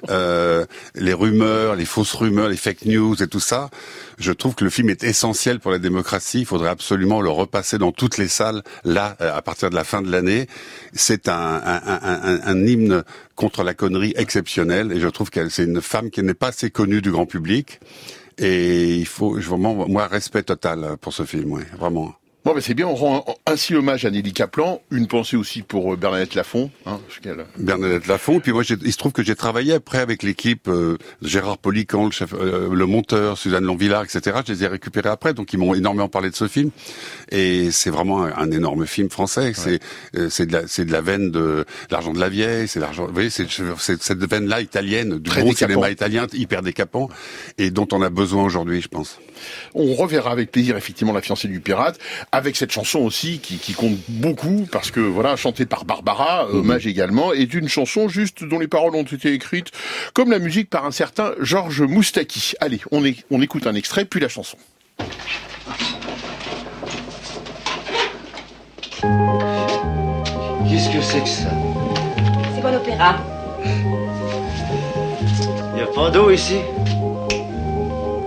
[0.09, 3.69] Euh, les rumeurs, les fausses rumeurs, les fake news et tout ça.
[4.17, 6.39] Je trouve que le film est essentiel pour la démocratie.
[6.41, 9.85] Il faudrait absolument le repasser dans toutes les salles là euh, à partir de la
[9.85, 10.47] fin de l'année.
[10.93, 13.03] C'est un, un, un, un- un hymne
[13.35, 16.71] contre la connerie exceptionnel et je trouve qu'elle c'est une femme qui n'est pas assez
[16.71, 17.79] connue du grand public.
[18.37, 22.15] Et il faut je- vraiment moi respect total pour ce film, oui, vraiment.
[22.45, 25.91] Bon, ben c'est bien, on rend ainsi hommage à Nelly Kaplan, une pensée aussi pour
[25.91, 27.43] euh, Bernadette Lafont, hein, qu'elle...
[27.57, 28.37] Bernadette Lafont.
[28.37, 32.05] Et puis moi, il se trouve que j'ai travaillé après avec l'équipe euh, Gérard Polican,
[32.05, 34.41] le, chef, euh, le monteur, Suzanne Lonvillard, etc.
[34.45, 36.69] Je les ai récupérés après, donc ils m'ont énormément parlé de ce film.
[37.31, 39.53] Et c'est vraiment un, un énorme film français.
[39.55, 39.79] C'est
[40.15, 42.67] euh, c'est de la c'est de la veine de l'argent de la vieille.
[42.67, 43.07] C'est l'argent.
[43.07, 43.47] Vous voyez, c'est
[43.79, 45.71] c'est cette veine-là italienne, du Très bon décapant.
[45.71, 47.09] cinéma italien, hyper décapant,
[47.57, 49.17] et dont on a besoin aujourd'hui, je pense.
[49.73, 51.99] On reverra avec plaisir effectivement la fiancée du pirate,
[52.35, 56.59] avec cette chanson aussi qui, qui compte beaucoup, parce que voilà, chantée par Barbara, Mhm.
[56.59, 59.71] hommage également, est une chanson juste dont les paroles ont été écrites
[60.13, 62.53] comme la musique par un certain Georges Moustaki.
[62.59, 64.57] Allez, on, est, on écoute un extrait, puis la chanson.
[70.69, 71.49] Qu'est-ce que c'est que ça?
[72.53, 73.15] C'est quoi l'opéra?
[75.77, 76.57] Y a pas d'eau ici?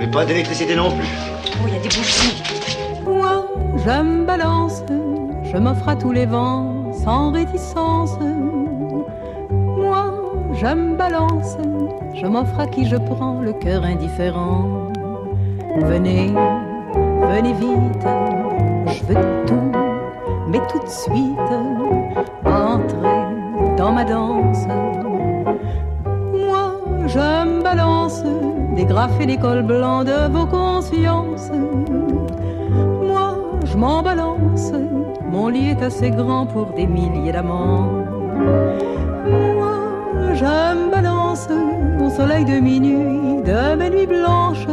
[0.00, 1.06] Mais pas d'électricité non plus.
[1.46, 2.42] Oh, il y a des bougies.
[3.08, 4.82] Moi, je me balance,
[5.42, 8.18] je m'offre à tous les vents sans réticence.
[9.50, 10.12] Moi,
[10.52, 11.56] je me balance,
[12.14, 14.92] je m'offre à qui je prends le cœur indifférent.
[15.76, 16.32] Venez,
[17.32, 18.06] venez vite,
[18.86, 19.72] je veux tout,
[20.48, 21.50] mais tout de suite,
[22.44, 23.28] entrez
[23.76, 24.66] dans ma danse.
[26.34, 26.74] Moi,
[27.06, 28.22] je me balance,
[28.76, 31.50] dégrafer les cols blancs de vos consciences.
[33.78, 34.72] M'en balance,
[35.30, 37.86] mon lit est assez grand pour des milliers d'amants.
[39.30, 41.48] Moi, je me balance
[42.04, 44.66] au soleil de minuit, de mes nuits blanches.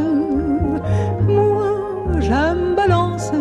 [1.28, 1.74] Moi,
[2.20, 3.32] je balance,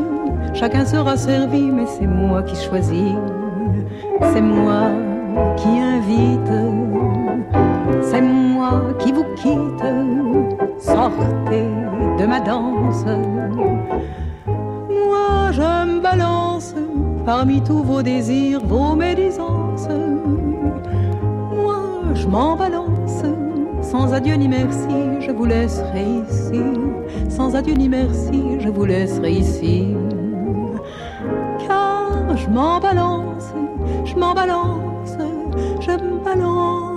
[0.52, 3.14] chacun sera servi, mais c'est moi qui choisis.
[4.34, 4.90] C'est moi
[5.56, 6.56] qui invite,
[8.02, 9.86] c'est moi qui vous quitte.
[10.78, 11.68] Sortez
[12.18, 13.06] de ma danse.
[17.24, 19.88] Parmi tous vos désirs, vos médisances.
[21.54, 21.82] Moi,
[22.14, 23.22] je m'en balance.
[23.82, 26.62] Sans adieu ni merci, je vous laisserai ici.
[27.28, 29.94] Sans adieu ni merci, je vous laisserai ici.
[31.66, 33.52] Car je m'en balance,
[34.04, 35.16] je m'en balance,
[35.80, 36.94] je me balance.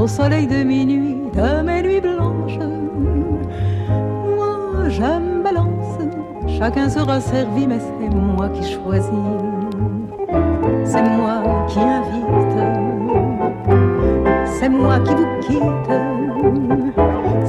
[0.00, 1.09] Au soleil de minuit,
[6.60, 9.08] chacun sera servi, mais c'est moi qui choisis.
[10.84, 11.36] C'est moi
[11.68, 12.58] qui invite,
[14.44, 15.92] c'est moi qui vous quitte.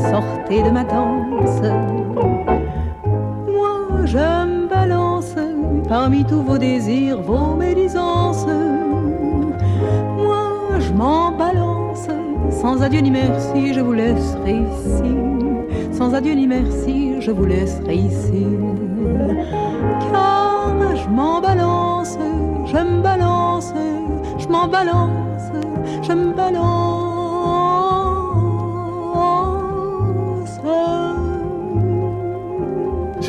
[0.10, 1.62] Sortez de ma danse.
[3.56, 5.36] Moi, je me balance
[5.90, 8.46] parmi tous vos désirs, vos médisances.
[10.26, 12.08] Moi, je m'en balance,
[12.50, 15.16] sans adieu ni merci, je vous laisserai ici.
[15.92, 18.46] Sans adieu ni merci, je vous laisserai ici.
[20.12, 22.18] Car je m'en balance,
[22.66, 23.74] je me balance,
[24.38, 25.52] je m'en balance,
[26.04, 27.11] je me balance.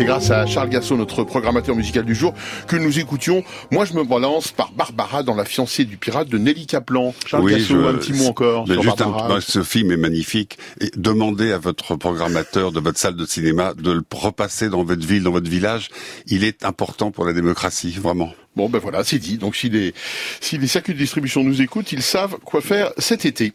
[0.03, 2.35] C'est grâce à Charles Gassot, notre programmateur musical du jour,
[2.67, 6.39] que nous écoutions Moi je me balance par Barbara dans La fiancée du pirate de
[6.39, 7.15] Nelly Kaplan.
[7.25, 9.41] Charles Oui, Gassot, je- un petit mot encore sur juste un- Barbara.
[9.41, 10.59] ce film est magnifique.
[10.81, 15.07] Et demandez à votre programmateur de votre salle de cinéma de le repasser dans votre
[15.07, 15.89] ville, dans votre village.
[16.27, 18.33] Il est important pour la démocratie, vraiment.
[18.57, 19.39] Bon ben voilà, c'est dit.
[19.39, 19.95] Donc si les,
[20.41, 23.53] si les circuits de distribution nous écoutent, ils savent quoi faire cet été.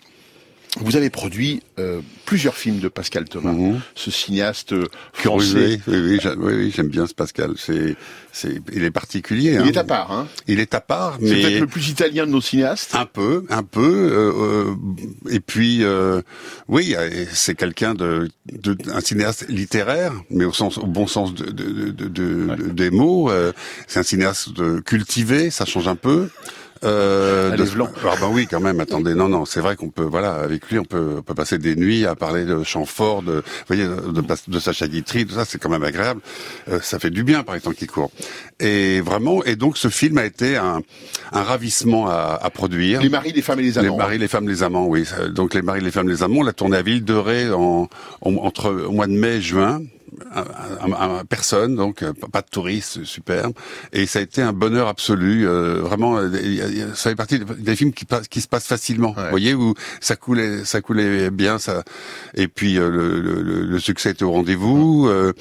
[0.80, 3.54] Vous avez produit euh, plusieurs films de Pascal Thomas,
[3.96, 5.80] ce cinéaste euh, français.
[5.88, 7.54] Oui, oui, oui, j'a- oui, oui, j'aime bien ce Pascal.
[7.58, 7.96] C'est,
[8.32, 9.54] c'est, il est particulier.
[9.54, 9.66] Il hein.
[9.66, 12.32] est à part, hein Il est à part, C'est mais peut-être le plus italien de
[12.32, 12.94] nos cinéastes.
[12.94, 13.82] un peu, un peu.
[13.82, 14.76] euh, euh,
[15.32, 16.22] et puis, euh,
[16.68, 21.34] oui, euh, c'est quelqu'un de, de, un cinéaste littéraire, mais au sens, au bon sens
[21.34, 22.08] de, de, de, de-
[22.56, 23.32] de- des mots.
[23.32, 23.52] euh,
[23.88, 26.30] c'est un cinéaste cultivé, ça change un peu.
[26.84, 27.90] Euh, Allez, de- Vlan.
[28.06, 28.80] Ah ben oui, quand même.
[28.80, 31.58] Attendez, non, non, c'est vrai qu'on peut, voilà, avec lui, on peut, on peut passer
[31.58, 35.36] des nuits à parler de chants forts, de, vous voyez, de, de Sacha Guitry, tout
[35.36, 36.22] ça, c'est quand même agréable.
[36.70, 38.12] Euh, ça fait du bien par les temps qui courent.
[38.60, 40.82] Et vraiment, et donc ce film a été un,
[41.32, 43.02] un ravissement à, à produire.
[43.02, 43.92] Les maris, les femmes et les amants.
[43.92, 45.06] Les maris, les femmes, les amants, oui.
[45.30, 47.88] Donc les maris, les femmes, les amants, on l'a tourné à Ville de Ré en,
[48.22, 49.82] en- entre au mois de mai et juin.
[50.34, 53.54] Un, un- personne, donc euh, pas de touristes, superbe.
[53.92, 55.48] Et ça a été un bonheur absolu.
[55.48, 56.30] euh, vraiment, euh,
[56.96, 59.14] ça fait partie des- films qui, qui se passent facilement.
[59.18, 61.60] Vous voyez où ça coulait, ça coulait bien.
[61.60, 61.84] Ça.
[62.36, 65.08] Et puis euh, le, le- le- succès était au rendez-vous.
[65.08, 65.34] Euh,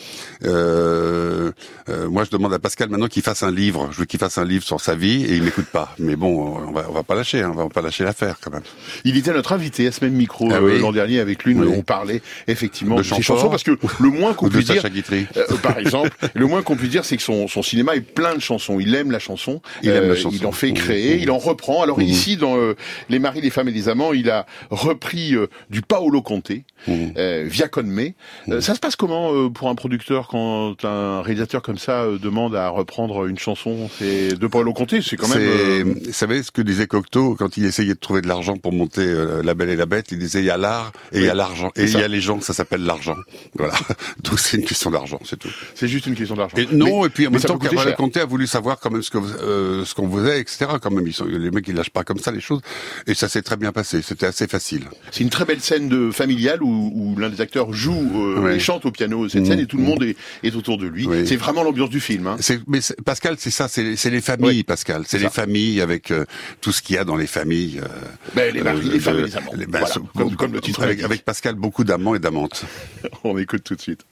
[0.45, 3.89] euh, moi, je demande à Pascal maintenant qu'il fasse un livre.
[3.93, 5.95] Je veux qu'il fasse un livre sur sa vie et il m'écoute pas.
[5.99, 7.43] Mais bon, on va, on va pas lâcher.
[7.43, 8.63] hein, on va pas lâcher l'affaire quand même.
[9.05, 10.79] Il était notre invité à ce même micro Ah oui.
[10.81, 11.55] l'an dernier avec lui.
[11.55, 11.69] Oui.
[11.77, 14.83] On parlait effectivement De de, ses chansons parce que le moins qu'on de puisse dire,
[14.83, 15.27] Sacha Guitry.
[15.37, 18.35] euh, par exemple, le moins qu'on puisse dire, c'est que son, son cinéma est plein
[18.35, 18.79] de chansons.
[18.81, 19.61] Il aime la chanson.
[19.83, 20.37] Il aime la Euh, chanson.
[20.41, 21.17] Il en fait Mmh, créer.
[21.17, 21.21] mmh.
[21.23, 21.83] Il en reprend.
[21.83, 22.03] Alors Mmh.
[22.03, 22.75] ici, dans euh,
[23.09, 26.51] Les maris, les femmes et les amants, il a repris euh, du Paolo Conte
[26.89, 28.11] euh, via Conme.
[28.49, 32.19] Euh, ça se passe comment euh, pour un producteur quand un réalisateur comme ça euh,
[32.19, 33.89] demande à reprendre une chanson?
[34.01, 35.39] De Paolo Conte, c'est quand même.
[35.41, 38.73] Euh, Vous savez ce que disait Cocteau quand il essayait de trouver de l'argent pour
[38.73, 40.07] monter euh, La Belle et la Bête?
[40.13, 41.71] Il disait il y a l'art et il y a l'argent.
[41.77, 43.17] Et il y a les gens, ça s'appelle l'argent.
[43.55, 43.75] Voilà.
[44.25, 45.49] Donc c'est une question d'argent, c'est tout.
[45.75, 46.57] C'est juste une question d'argent.
[46.73, 47.97] Non, Mais- et puis en même temps, cher.
[47.97, 50.67] Conté a voulu savoir quand même ce que euh, ce qu'on faisait, etc.
[50.81, 52.61] Quand même, ils sont, les mecs ils lâchent pas comme ça les choses.
[53.07, 54.03] Et ça s'est très bien passé.
[54.03, 54.85] C'était assez facile.
[55.11, 57.95] C'est une très belle scène de familiale où, où l'un des acteurs joue
[58.37, 58.57] euh, Ouais.
[58.57, 59.87] et chante au piano cette Mmh, scène et tout le mmh.
[59.87, 61.07] monde est, est autour de lui.
[61.07, 61.27] Oui.
[61.27, 62.27] C'est vraiment l'ambiance du film.
[62.27, 62.37] Hein.
[62.67, 65.03] Mais Pascal, c'est ça, c'est, les familles, Pascal.
[65.07, 65.31] C'est les ça.
[65.31, 66.25] familles avec euh,
[66.61, 67.81] tout ce qu'il y a dans les familles.
[67.83, 67.87] euh,
[68.35, 69.53] Ben, les maris, euh, les et les amants.
[69.57, 72.65] les- ben, Voilà, comme- comme le titre avec, avec Pascal, beaucoup d'amants et d'amantes.
[73.25, 74.05] On écoute tout de suite.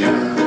[0.00, 0.39] Via,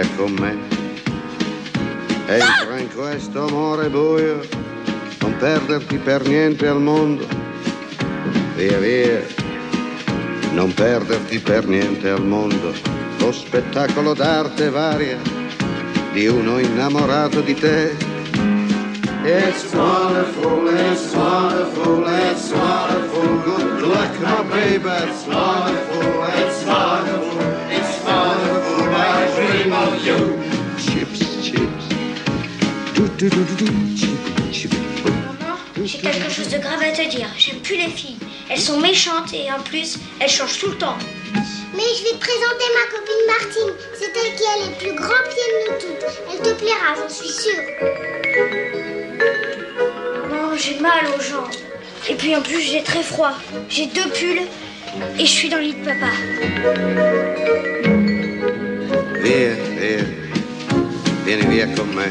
[0.00, 0.58] via con me.
[2.26, 4.40] Entra in questo amore buio,
[5.20, 7.26] non perderti per niente al mondo.
[8.54, 9.22] Via, via,
[10.52, 12.72] non perderti per niente al mondo.
[13.18, 15.18] Lo spettacolo d'arte varia
[16.12, 18.08] di uno innamorato di te.
[19.22, 23.42] It's wonderful, it's wonderful, it's wonderful.
[23.44, 24.88] Good luck, my baby.
[24.88, 26.19] It's wonderful,
[29.46, 30.16] dream of you.
[30.78, 31.60] Chips, chips.
[35.82, 37.28] J'ai quelque chose de grave à te dire.
[37.38, 38.18] J'aime plus les filles.
[38.50, 40.98] Elles sont méchantes et en plus, elles changent tout le temps.
[41.74, 43.72] Mais je vais te présenter ma copine Martine.
[43.98, 46.04] C'est elle qui a les plus grands pieds de nous toutes.
[46.30, 47.62] Elle te plaira, j'en suis sûre.
[50.30, 51.54] Non, j'ai mal aux jambes.
[52.08, 53.32] Et puis en plus, j'ai très froid.
[53.68, 54.42] J'ai deux pulls
[55.18, 56.10] Et je suis dans le lit de papa.
[59.30, 60.02] Via, via,
[61.22, 62.08] vieni via con me.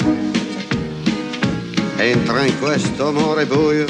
[1.97, 3.85] Entra in questo amore buio,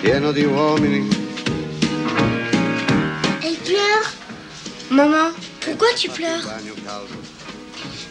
[0.00, 1.08] pieno di uomini.
[3.40, 4.06] Elle pleure.
[4.90, 6.44] Maman, pourquoi tu pleures?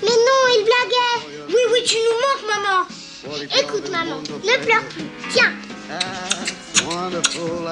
[0.01, 1.45] Mais non, il blaguait.
[1.47, 2.87] Oui, oui, tu nous manques, maman.
[3.57, 5.09] Écoute, maman, ne pleure plus.
[5.29, 5.53] Tiens,
[6.85, 7.71] wonderful,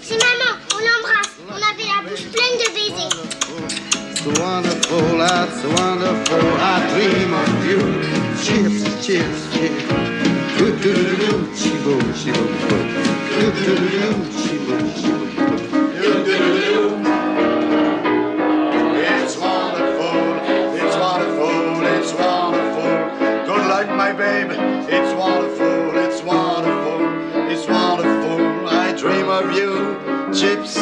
[0.00, 1.32] c'est maman, on l'embrasse.
[1.48, 3.39] On avait la bouche pleine de baisers.
[4.34, 6.46] The wonderful, that's wonderful.
[6.60, 7.80] I dream of you.
[8.42, 9.84] Chips, chips, chips.
[10.58, 12.44] Do do do do, chibo, chibo,
[13.30, 14.08] do do do do,
[14.40, 15.26] chibo, chibo,
[16.02, 17.20] do do do do.
[18.96, 20.20] It's wonderful,
[20.76, 22.92] it's wonderful, it's wonderful.
[23.46, 24.50] Good luck, my babe.
[24.88, 27.00] It's wonderful, it's wonderful,
[27.50, 28.68] it's wonderful.
[28.68, 29.96] I dream of you,
[30.32, 30.74] chips.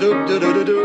[0.00, 0.77] Do do do do do.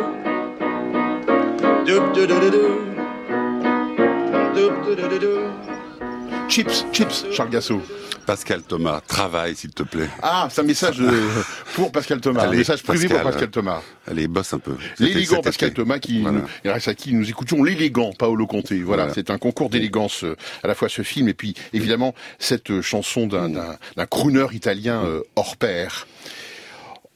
[6.48, 7.82] Chips, chips, Charles Gassot.
[8.28, 10.08] Pascal Thomas, travaille s'il te plaît.
[10.22, 11.12] Ah, c'est un message euh,
[11.76, 13.32] pour Pascal Thomas, un message privé pour Pascal.
[13.34, 13.82] Pascal Thomas.
[14.08, 14.76] Allez, bosse un peu.
[15.00, 15.74] L'élégant Pascal.
[15.74, 16.40] Thomas qui, Voilà.
[16.40, 18.72] nous, grâce à qui nous écoutions l'élégant Paolo Conte.
[18.72, 19.14] Voilà, Voilà.
[19.14, 22.82] c'est un concours d'élégance euh, à la fois ce film et puis évidemment cette euh,
[22.82, 25.04] chanson d'un crooner italien
[25.36, 26.08] hors pair.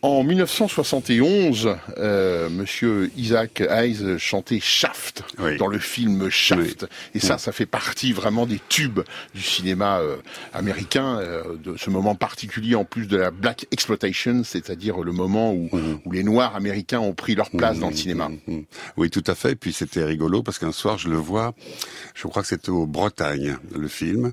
[0.04, 5.24] En 1971, euh, Monsieur Isaac Hayes chantait Shaft
[5.58, 6.86] dans le film Shaft,
[7.16, 7.39] et ça, Oui.
[7.39, 9.00] ça fait partie vraiment des tubes
[9.34, 10.18] du cinéma euh,
[10.54, 15.52] américain, euh, de ce moment particulier en plus de la black exploitation, c'est-à-dire le moment
[15.52, 15.68] où,
[16.06, 18.30] où les Noirs américains ont pris leur place dans le cinéma.
[18.45, 18.60] Mm.
[18.98, 19.54] Oui, tout à fait.
[19.54, 21.56] Et puis c'était rigolo parce qu'un soir, je le vois,
[22.14, 24.32] je crois que c'était au Bretagne, le film,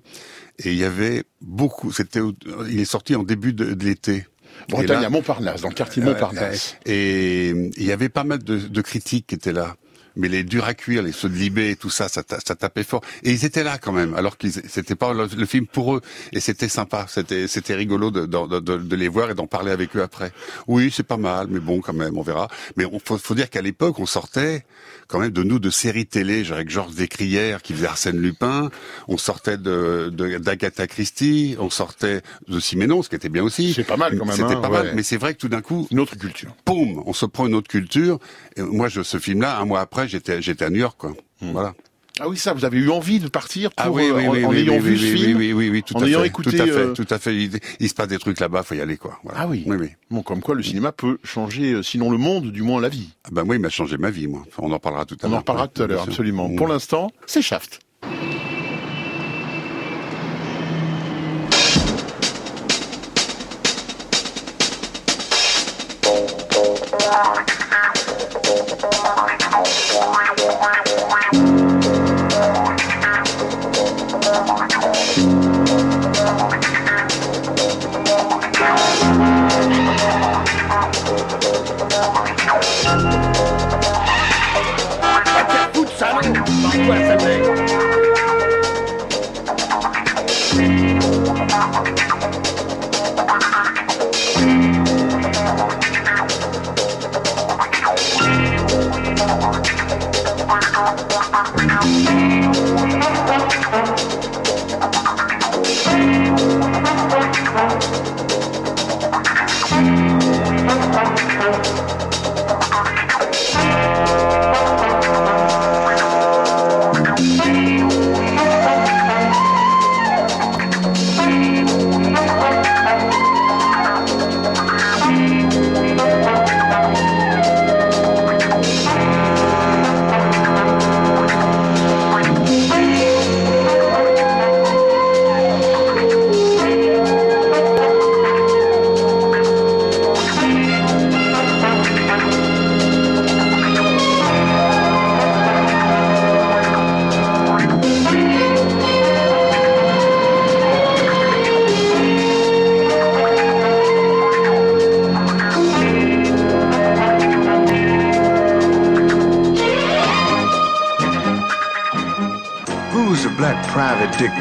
[0.58, 1.90] et il y avait beaucoup.
[1.90, 2.20] C'était,
[2.68, 4.26] il est sorti en début de, de l'été.
[4.68, 6.76] Bretagne Et là- à Montparnasse, dans le quartier Ouais, Montparnasse.
[6.86, 9.76] Et il y avait pas mal de, de critiques qui étaient là.
[10.16, 12.54] Mais les durs à cuire, les ceux de Libé et tout ça, ça, ta- ça
[12.54, 13.00] tapait fort.
[13.24, 16.02] Et ils étaient là quand même, alors qu'ils c'était pas le, le film pour eux.
[16.30, 19.72] Et c'était sympa, c'était c'était rigolo de, de, de, de les voir et d'en parler
[19.72, 20.30] avec eux après.
[20.68, 22.46] Oui, c'est pas mal, mais bon quand même, on verra.
[22.76, 24.64] Mais on faut, faut dire qu'à l'époque, on sortait
[25.08, 28.70] quand même de nous de séries télé, genre avec Georges Descrières qui faisait Arsène Lupin,
[29.08, 33.72] on sortait de d'Agatha Christie, on sortait de Siménon, ce qui était bien aussi.
[33.74, 34.82] C'est pas mal quand même, C'était hein, pas ouais.
[34.84, 36.54] mal, mais c'est vrai que tout d'un coup, une autre culture.
[36.66, 38.18] Boum, on se prend une autre culture.
[38.56, 41.14] Et moi, je, ce film-là, un mois après, j'étais, j'étais à New York, quoi.
[41.40, 41.74] Voilà.
[42.20, 44.32] Ah oui, ça, vous avez eu envie de partir pour, Ah oui, oui, euh, en,
[44.32, 46.02] oui, en oui, ayant oui, vu oui, ce oui, film, oui, oui, oui, tout en
[46.02, 46.50] à ayant fait, écouté.
[46.56, 47.34] tout à fait, euh, tout à fait.
[47.36, 49.18] Il, il se passe des trucs là-bas, faut y aller, quoi.
[49.24, 49.40] Voilà.
[49.42, 49.64] Ah oui.
[49.66, 49.88] Oui, oui.
[50.10, 53.08] Bon, comme quoi le cinéma peut changer, euh, sinon le monde, du moins la vie.
[53.24, 54.44] Ah ben moi, il m'a changé ma vie, moi.
[54.58, 55.38] On en parlera tout à On l'heure.
[55.38, 56.48] en reparlera tout à l'heure, absolument.
[56.48, 56.56] Mm.
[56.56, 57.80] Pour l'instant, c'est Shaft.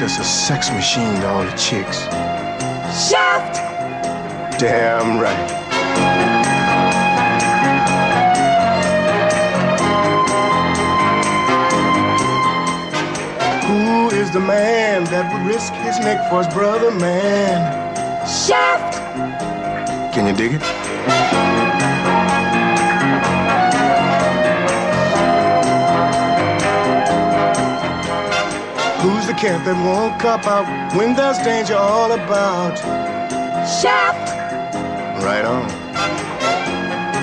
[0.04, 2.04] Dick a sex machine to all the chicks?
[3.08, 3.56] Shaft!
[4.60, 5.50] Damn right.
[13.64, 17.62] Who is the man that would risk his neck for his brother, man?
[18.28, 19.00] Shaft!
[20.14, 20.83] Can you dig it?
[29.34, 30.66] The cat that won't cop out
[30.96, 32.78] when there's danger all about?
[33.82, 34.30] Shaft!
[35.24, 35.70] Right on.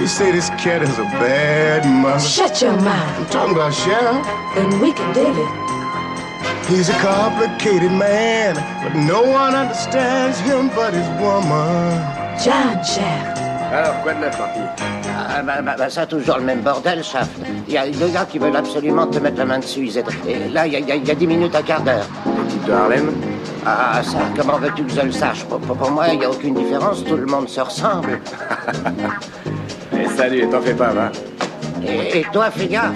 [0.00, 2.20] You say this cat is a bad mother.
[2.20, 3.18] Shut your mouth.
[3.18, 4.26] I'm talking about Shaft.
[4.54, 5.52] Then we can dig it.
[6.70, 12.00] He's a complicated man, but no one understands him but his woman.
[12.42, 13.38] John Shaft.
[13.72, 14.99] Alors, quoi de neuf,
[15.42, 17.30] Marty Ah, bah, bah, bah, ça, toujours le même bordel, Shaft.
[17.68, 19.80] Il y a deux gars qui veulent absolument te mettre la main dessus.
[19.86, 21.54] Ils étaient- Et là, il y a, il y a- il y a dix minutes,
[21.54, 22.06] un quart d'heure.
[22.66, 23.10] De Harlem
[23.66, 25.44] Ah, ça, comment veux-tu que je le sache?
[25.44, 27.04] Pour, pour- pour moi, il n'y a aucune différence.
[27.04, 28.20] Tout le monde se ressemble.
[29.92, 31.10] Eh, salut, t'en fais pas, va.
[31.86, 32.92] Et, et toi, fais gaffe.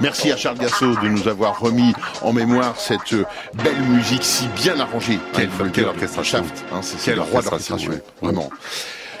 [0.00, 1.92] Merci à Charles Gassot de nous avoir remis
[2.22, 3.24] en mémoire cette euh,
[3.54, 5.18] belle musique si bien arrangée.
[5.32, 5.88] Quelle dire.
[5.88, 6.38] orchestration.
[6.38, 7.90] Shaft, hein, c'est c'est Quelle le roi de orchestration, l'orchestration,
[8.22, 8.32] ouais.
[8.32, 8.50] vraiment.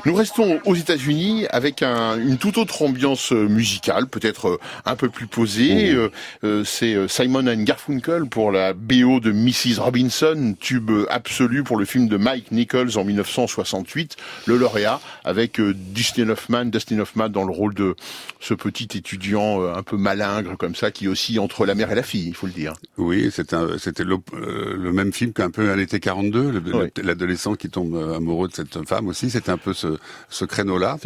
[0.06, 4.94] Nous restons aux États-Unis avec un- une toute autre ambiance euh, musicale, peut-être euh, un
[4.94, 5.92] peu plus posée.
[5.92, 5.96] Mmh.
[5.96, 6.08] Euh,
[6.44, 9.80] euh, c'est Simon and Garfunkel pour la BO de Mrs.
[9.80, 14.14] Robinson, tube absolu pour le film de Mike Nichols en 1968,
[14.46, 17.96] le lauréat, avec Dustin Hoffman, Dustin Hoffman dans le rôle de
[18.38, 22.04] ce petit étudiant un peu malingre comme ça, qui oscille entre la mère et la
[22.04, 22.74] fille, il faut le dire.
[22.96, 23.56] Oui, c'était
[24.04, 26.90] le même film qu'un peu à l'été 42, le- Oui.
[26.96, 29.30] le- l'adolescent qui tombe amoureux de cette femme aussi.
[29.30, 29.95] C'était un peu ce,
[30.28, 30.96] ce créneau-là.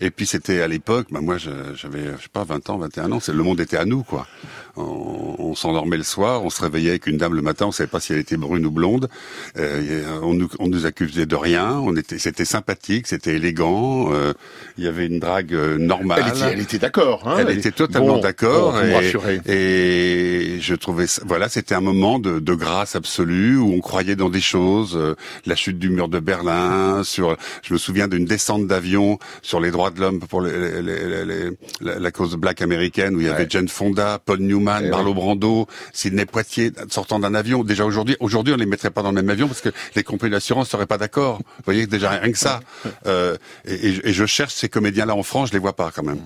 [0.00, 3.20] Et puis c'était à l'époque, bah moi j'avais, je sais pas, 20 ans, 21 ans.
[3.20, 4.26] C'est le monde était à nous, quoi.
[4.76, 7.88] On, on s'endormait le soir, on se réveillait avec une dame le matin, on savait
[7.88, 9.08] pas si elle était brune ou blonde.
[9.58, 11.72] Euh, on, nous, on nous accusait de rien.
[11.72, 14.12] On était, c'était sympathique, c'était élégant.
[14.12, 14.32] euh,
[14.78, 16.22] Il y avait une drague euh, normale.
[16.24, 17.26] Elle était, elle était d'accord.
[17.26, 18.72] Hein, Elle était totalement Bon, d'accord.
[18.72, 19.00] bon,
[19.46, 23.80] et, et je trouvais, ça- voilà, c'était un moment de, de grâce absolue où on
[23.80, 25.14] croyait dans des choses, euh,
[25.46, 29.70] la chute du mur de Berlin, sur, je me souviens d'une descente d'avion sur les
[29.70, 33.30] droits de l'homme pour les- les- les- les- la, cause black américaine où il y
[33.30, 37.62] avait Jane Fonda, Paul Newman, Eh Marlon Brando, Sidney Poitier sortant d'un avion.
[37.64, 40.32] Déjà aujourd'hui, aujourd'hui on les mettrait pas dans le même avion parce que les compagnies
[40.32, 41.38] d'assurance seraient pas d'accord.
[41.38, 42.60] Vous voyez déjà rien que ça.
[43.06, 45.90] Euh, et, et je- et je cherche ces comédiens-là en France, je les vois pas
[45.94, 46.18] quand même.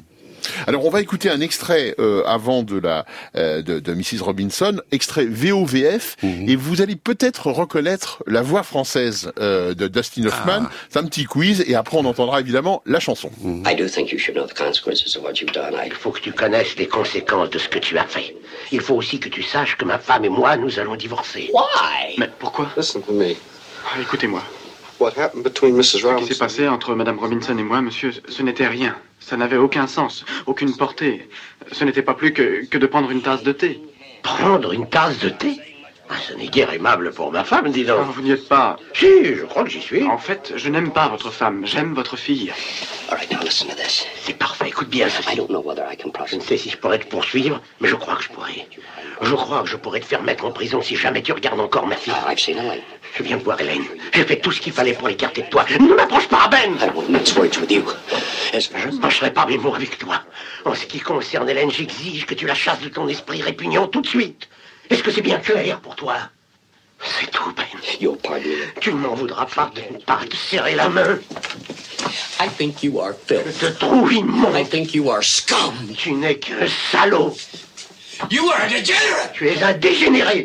[0.67, 3.05] Alors on va écouter un extrait euh, avant de la
[3.37, 6.49] euh, de, de Mrs Robinson, extrait VOVF, Mhm.
[6.49, 10.67] et vous allez peut-être reconnaître la voix française euh, de Dustin Hoffman.
[10.91, 13.31] C'est un petit quiz, et après on entendra évidemment la chanson.
[13.67, 15.75] I do think you should know the consequences of what you've done.
[15.87, 18.37] Il faut que tu connaisses les conséquences de ce que tu as fait.
[18.73, 21.51] Il faut aussi que tu saches que ma femme et moi, nous allons divorcer.
[21.53, 22.15] Why?
[22.19, 22.71] Mais pourquoi?
[22.77, 23.35] Listen to me.
[23.87, 24.43] Ah, Écoutez-moi.
[25.01, 25.83] What happened between Mrs.
[25.85, 26.27] Ce qui Robinson?
[26.29, 28.97] s'est passé entre Madame Robinson et moi, monsieur, ce n'était rien.
[29.27, 31.29] Ça n'avait aucun sens, aucune portée.
[31.73, 33.81] Ce n'était pas plus que, que de prendre une tasse de thé.
[34.23, 35.59] Prendre une tasse de thé
[36.11, 38.01] ah, Ce n'est guère aimable pour ma femme, dis donc.
[38.03, 38.77] Ah, vous n'y êtes pas.
[38.93, 40.03] Si, je crois que j'y suis.
[40.05, 42.53] En fait, je n'aime pas votre femme, j'aime votre fille.
[43.11, 44.05] All right, now listen to this.
[44.23, 44.37] C'est
[44.95, 45.33] bien ceci.
[45.33, 47.89] I don't know whether I can Je ne sais si je pourrais te poursuivre, mais
[47.89, 48.67] je crois que je pourrais.
[49.21, 51.87] Je crois que je pourrais te faire mettre en prison si jamais tu regardes encore
[51.87, 52.15] ma fille.
[52.29, 52.81] I've seen Helen.
[53.17, 53.85] Je viens de voir Hélène.
[54.13, 55.65] J'ai fait tout ce qu'il fallait pour l'écarter de toi.
[55.81, 56.77] Ne m'approche pas, Ben.
[58.53, 60.23] Je ne mâcherai pas mes mots avec toi.
[60.65, 64.01] En ce qui concerne Hélène, j'exige que tu la chasses de ton esprit répugnant tout
[64.01, 64.49] de suite.
[64.91, 66.17] Est-ce que c'est bien clair pour toi?
[67.01, 67.65] C'est tout, Ben.
[68.01, 68.81] Me.
[68.81, 71.19] Tu ne m'en voudras pas de ne pas te serrer la main.
[72.41, 73.61] I think you are filth.
[73.61, 74.57] Je te trouve immonde.
[74.57, 75.75] I think you are scum.
[75.97, 77.35] Tu n'es qu'un salaud.
[78.31, 79.33] You are a degenerate.
[79.35, 80.45] Tu es un dégénéré.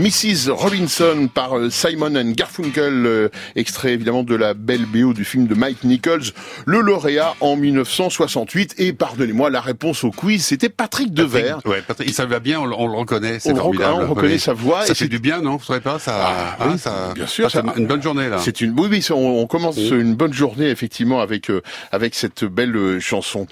[0.00, 0.48] Mrs.
[0.50, 5.46] Robinson par euh, Simon and Garfunkel, euh, extrait évidemment de la belle BO du film
[5.46, 6.22] de Mike Nichols,
[6.64, 8.76] le lauréat en 1968.
[8.78, 11.58] Et pardonnez-moi, la réponse au quiz, c'était Patrick Devers.
[11.66, 14.04] Ouais, Patrick, ça va bien, on, le- on le reconnaît, c'est formidable.
[14.04, 14.40] on reconnaît Oui.
[14.40, 16.68] sa voix Ça et fait c'est- du bien, non Vous trouvez pas ça, Ah, hein,
[16.72, 18.38] oui, ça bien sûr, ça, une bonne journée là.
[18.38, 21.60] C'est une, oui, oui, on, on commence une bonne journée effectivement avec euh,
[21.92, 23.46] avec cette belle euh, chanson.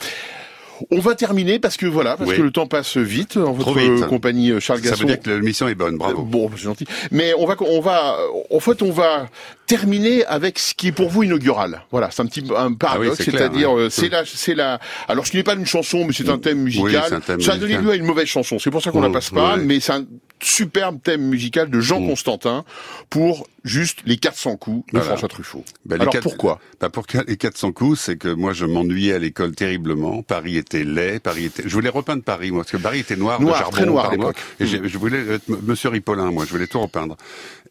[0.90, 2.36] On va terminer parce que voilà, parce Oui.
[2.36, 4.06] que le temps passe vite en Trop votre vite.
[4.06, 5.02] compagnie euh, Charles Ça Gasson.
[5.02, 6.20] veut dire que l'émission est bonne, bravo.
[6.22, 6.86] Euh, Bon, c'est gentil.
[7.10, 8.16] Mais on va, on va,
[8.50, 9.26] en fait, on va
[9.66, 11.82] terminer avec ce qui est pour vous inaugural.
[11.90, 13.82] Voilà, c'est un petit un paradoxe, Ah oui, clair, c'est-à-dire, ouais.
[13.82, 14.78] euh, c'est la, c'est la.
[15.08, 17.04] Alors, ce n'est pas une chanson, mais c'est un thème musical.
[17.08, 18.58] c'est un thème ça a donné lieu à une mauvaise chanson.
[18.58, 19.56] C'est pour ça qu'on la Oh, passe pas.
[19.56, 20.04] Mais c'est un
[20.44, 22.64] superbe thème musical de Jean Constantin
[23.10, 25.06] pour juste les 400 coups de Voilà.
[25.06, 25.64] François Truffaut.
[25.84, 26.60] Bah, Alors quatre- pourquoi?
[26.80, 30.22] Bah, Pour que- les 400 coups, c'est que moi je m'ennuyais à l'école terriblement.
[30.22, 31.62] Paris était laid, Paris était.
[31.66, 34.06] Je voulais repeindre Paris, moi, parce que Paris était noir, Noir, de charbon, très noir
[34.06, 34.36] à l'époque.
[34.60, 37.16] Et je voulais être Monsieur Ripollin, moi, je voulais tout repeindre.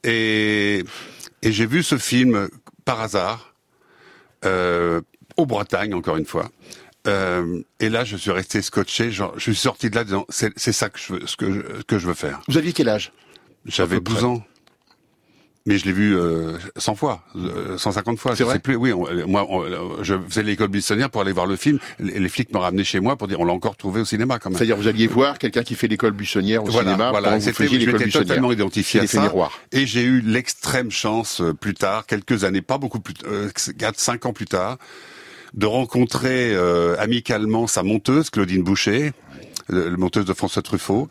[0.04, 0.84] Et,
[1.42, 2.50] et j'ai vu ce film
[2.86, 3.54] par hasard
[4.46, 5.02] euh,
[5.36, 6.50] au Bretagne, encore une fois.
[7.08, 9.12] Euh, et là, je suis resté scotché.
[9.12, 11.52] Genre, je suis sorti de là disant, c'est c'est ça que je veux, ce que
[11.52, 12.42] je, que je veux faire.
[12.48, 13.12] Vous aviez quel âge?
[13.66, 14.26] J'avais À peu 12 près.
[14.26, 14.44] ans.
[15.66, 18.32] Mais je l'ai vu euh, 100 fois, euh, 150 fois.
[18.32, 18.54] C'est je vrai?
[18.54, 18.78] sais plus.
[18.78, 21.78] Oui, on- moi, on- je faisais l'école buissonnière pour aller voir le film.
[22.00, 24.40] Les, les flics me ramenaient chez moi pour dire on l'a encore trouvé au cinéma
[24.40, 24.58] quand même.
[24.58, 27.36] C'est-à-dire, vous alliez voir quelqu'un qui fait l'école buissonnière au Voilà, cinéma voilà.
[27.38, 29.22] vous faisiez je m'étais totalement identifié à ça.
[29.22, 29.60] miroir.
[29.74, 34.00] Et j'ai eu l'extrême chance euh, plus tard, quelques années, pas beaucoup plus, euh, 4,
[34.00, 34.78] 5 ans plus tard,
[35.54, 39.14] de rencontrer euh, amicalement sa monteuse, Claudine Boucher,
[39.70, 41.10] le, le monteuse de François Truffaut.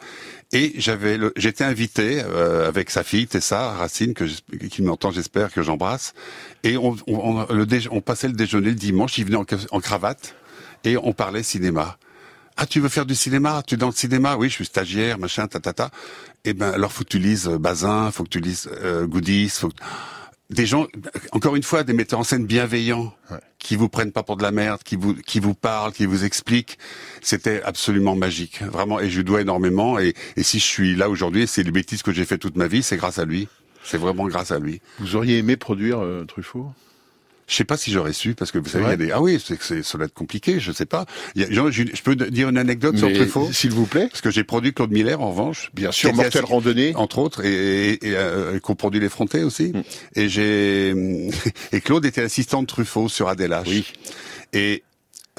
[0.52, 4.24] Et j'avais, j'étais invité euh, avec sa fille Tessa Racine, que
[4.70, 6.14] qui m'entend, j'espère que j'embrasse.
[6.62, 9.18] Et on, on, on- le on passait le déjeuner le dimanche.
[9.18, 10.36] Il venait en, en cravate
[10.84, 11.98] et on parlait cinéma.
[12.56, 13.62] Ah, tu veux faire du cinéma?
[13.66, 15.90] Tu es dans le cinéma Oui, je suis stagiaire, machin, tatata.
[16.44, 19.06] Eh ben, alors faut que tu lises euh, Bazin, faut que tu lises euh,
[19.50, 19.74] faut que...
[20.50, 20.86] des gens,
[21.32, 23.12] encore une fois, des metteurs en scène bienveillants,
[23.58, 26.24] qui vous prennent pas pour de la merde, qui vous qui vous parlent, qui vous
[26.24, 26.78] expliquent.
[27.20, 29.00] C'était absolument magique, vraiment.
[29.00, 29.98] Et je lui dois énormément.
[29.98, 32.68] Et, et si je suis là aujourd'hui, c'est les bêtises que j'ai fait toute ma
[32.68, 33.48] vie, c'est grâce à lui.
[33.82, 34.80] C'est vraiment grâce à lui.
[34.98, 36.72] Vous auriez aimé produire euh, Truffaut?
[37.46, 39.22] Je sais pas si j'aurais su parce que vous savez, il y a des ah
[39.22, 41.06] oui, c'est c'est ça doit être compliqué, je sais pas.
[41.36, 44.08] Il y a- je, je peux dire une anecdote sur Truffaut, s'il vous plaît.
[44.10, 45.70] parce que j'ai produit Claude Miller en revanche.
[45.72, 46.94] Bien sûr, Mortel Randonnée.
[46.96, 49.72] entre autres, et, et, et, euh, coproduit Les Frontés aussi.
[49.72, 49.82] Mm.
[50.16, 50.90] Et j'ai
[51.72, 53.68] et Claude était assistant de Truffaut sur Adélache.
[53.68, 53.92] Oui.
[54.52, 54.82] Et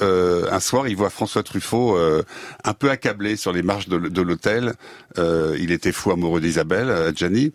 [0.00, 2.22] euh, un soir, il voit François Truffaut euh,
[2.64, 4.74] un peu accablé sur les marches de, l'hôtel.
[5.18, 7.52] Euh, il était fou amoureux d'Isabelle, euh, Gianni.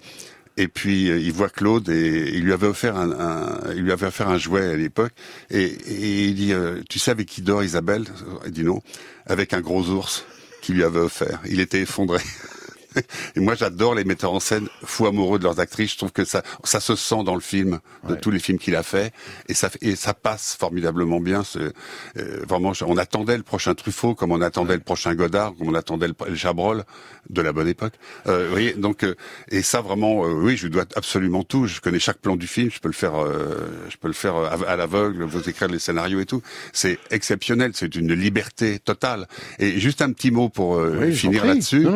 [0.58, 4.08] Et puis euh, il voit Claude et il lui avait offert un, il lui avait
[4.08, 5.14] offert un jouet à l'époque.
[5.50, 8.06] Et, et il dit, euh, tu sais avec qui dort Isabelle?
[8.46, 8.82] Il dit non,
[9.26, 10.26] avec un gros ours
[10.62, 11.40] qu'il lui avait offert.
[11.50, 12.20] Il était effondré.
[13.36, 15.94] Et moi, j'adore les metteurs en scène fous amoureux de leurs actrices.
[15.94, 18.76] Je trouve que ça, ça se sent dans le film, de tous les films qu'il
[18.76, 19.14] a fait,
[19.48, 21.44] et ça, et ça passe formidablement bien.
[21.44, 21.74] C'est,
[22.18, 25.76] euh, vraiment, on attendait le prochain Truffaut, comme on attendait le prochain Godard, comme on
[25.76, 26.84] attendait le, le Chabrol
[27.30, 27.94] de la bonne époque.
[28.28, 29.16] Euh, vous voyez, donc, euh,
[29.50, 31.68] et ça vraiment, euh, oui, je lui dois absolument tout.
[31.68, 32.70] Je connais chaque plan du film.
[32.72, 35.80] Je peux le faire, euh, je peux le faire euh, à l'aveugle, vous écrire les
[35.80, 36.42] scénarios et tout.
[36.74, 37.72] C'est exceptionnel.
[37.74, 39.28] C'est une liberté totale.
[39.60, 41.88] Et juste un petit mot pour euh, Oui, finir là-dessus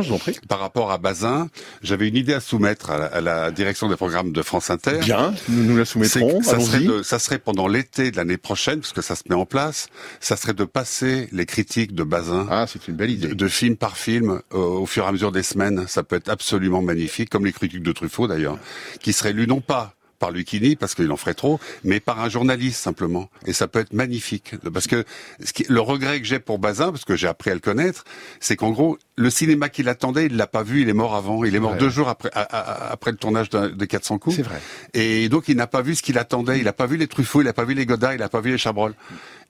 [0.48, 1.50] par rapport à Bazin,
[1.82, 5.00] j'avais une idée à soumettre à la, à la direction des programmes de France Inter.
[5.02, 6.42] Bien, nous nous la soumettrons.
[6.42, 6.88] ça serait, Allons-y.
[6.88, 9.88] de- ça serait pendant l'été de l'année prochaine, parce que ça se met en place,
[10.20, 12.48] ça serait de passer les critiques de Bazin.
[12.50, 13.28] Ah, c'est une belle idée.
[13.30, 15.86] De, de film par film, euh, au fur et à mesure des semaines.
[15.88, 18.58] Ça peut être absolument magnifique, comme les critiques de Truffaut d'ailleurs,
[19.02, 22.28] qui seraient lues non pas par Lucchini, parce qu'il en ferait trop, mais par un
[22.28, 23.30] journaliste simplement.
[23.46, 24.56] Et ça peut être magnifique.
[24.74, 25.06] Parce que
[25.46, 28.04] ce qui- le regret que j'ai pour Bazin, parce que j'ai appris à le connaître,
[28.40, 31.44] c'est qu'en gros, le cinéma qu'il attendait, il l'a pas vu, il est mort avant.
[31.44, 31.78] Il est mort Ouais.
[31.80, 34.36] deux jours après, après le tournage de, de 400 coups.
[34.36, 34.62] C'est vrai.
[34.94, 36.60] Et donc, il n'a pas vu ce qu'il attendait.
[36.60, 38.42] Il n'a pas vu les Truffaut, il n'a pas vu les Godard, il n'a pas
[38.42, 38.94] vu les Chabrol.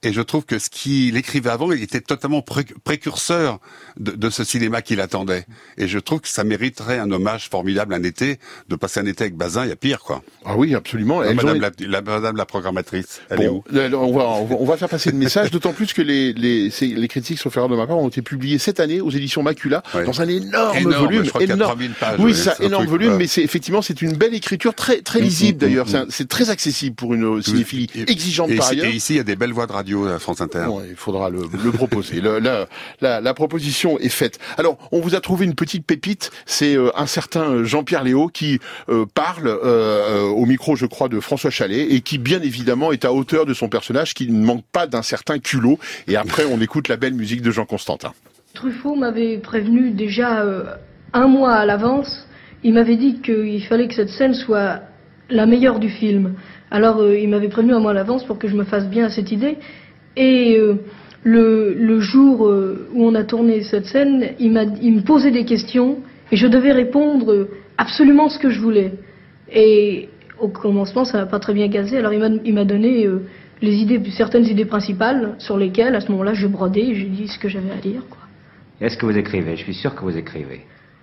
[0.04, 3.58] Et je trouve que ce qu'il écrivait avant, il était totalement pré- précurseur
[3.98, 5.44] de, de ce cinéma qu'il attendait.
[5.76, 8.38] Et je trouve que ça mériterait un hommage formidable un été,
[8.68, 10.22] de passer un été avec Bazin, il y a pire, quoi.
[10.44, 11.22] Ah oui, absolument.
[11.24, 14.24] Elles madame, ont- la, la- madame la programmatrice, elle est Bon, où alors, on va,
[14.24, 17.38] on va on va faire passer le message, d'autant plus que les, les, les critiques,
[17.38, 19.42] sauf erreur de ma part, ont été publiées cette année aux éditions
[19.94, 20.04] Ouais.
[20.04, 21.24] dans un énorme, Énorme, volume.
[21.24, 21.70] je crois qu'il y a énorme.
[21.72, 24.12] 3000 pages, oui, ouais, ça, c'est un énorme truc, volume, mais c'est effectivement, c'est une
[24.16, 25.86] belle écriture, très, très lisible mm, d'ailleurs.
[25.86, 28.86] mm, C'est un- C'est très accessible pour une cinéphilie exigeante et par ailleurs.
[28.86, 30.64] et ici, il y a des belles voix de radio à France Inter.
[30.66, 32.20] Bon, il faudra le, le proposer.
[32.20, 32.66] Le- la,
[33.00, 34.38] la, la proposition est faite.
[34.56, 36.30] Alors, on vous a trouvé une petite pépite.
[36.46, 41.08] C'est euh, un certain Jean-Pierre Léo qui euh, parle euh, euh, au micro, je crois,
[41.08, 44.44] de François Chalet et qui, bien évidemment, est à hauteur de son personnage, qui ne
[44.44, 45.78] manque pas d'un certain culot.
[46.06, 48.12] Et après, on écoute la belle musique de Jean Constantin.
[48.54, 50.64] Truffaut m'avait prévenu déjà euh,
[51.12, 52.26] un mois à l'avance.
[52.64, 54.80] Il m'avait dit qu'il fallait que cette scène soit
[55.30, 56.34] la meilleure du film.
[56.70, 59.06] Alors euh, il m'avait prévenu un mois à l'avance pour que je me fasse bien
[59.06, 59.58] à cette idée.
[60.16, 60.76] Et euh,
[61.24, 65.98] le, jour où on a tourné cette scène, il, me posait des questions
[66.32, 68.92] et je devais répondre absolument ce que je voulais.
[69.52, 70.08] Et
[70.40, 71.98] au commencement, ça n'a pas très bien gazé.
[71.98, 73.06] Alors il m'a, donné
[73.60, 77.38] les certaines idées principales sur lesquelles, à ce moment-là, je brodais et j'ai dit ce
[77.38, 78.02] que j'avais à dire.
[78.80, 79.56] Est-ce que vous écrivez?
[79.56, 80.60] Je suis sûr que vous écrivez.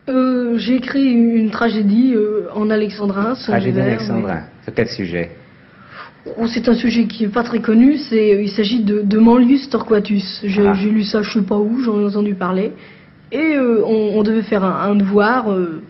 [0.08, 3.34] Euh, j'ai écrit une tragédie euh, en alexandrin.
[3.34, 4.42] Tragédie vers, d'Alexandrin.
[4.64, 5.32] C'est quel sujet?
[6.26, 7.98] Mais- Oh, c'est un sujet qui est pas très connu.
[7.98, 10.42] C'est, il s'agit de, de Manlius Torquatus.
[10.44, 10.74] J'ai, Ah.
[10.74, 12.72] j'ai lu ça, je sais pas où, j'en ai entendu parler.
[13.32, 15.82] Et euh, on, on devait faire un, un devoir euh,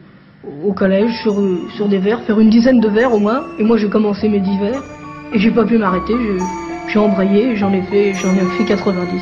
[0.63, 3.43] au collège sur, euh, sur des vers, faire une dizaine de vers au moins.
[3.59, 4.83] Et moi, j'ai commencé mes dix vers
[5.33, 6.13] et j'ai pas pu m'arrêter.
[6.87, 9.21] J'ai, embrayé j'en ai fait, j'en ai fait 90.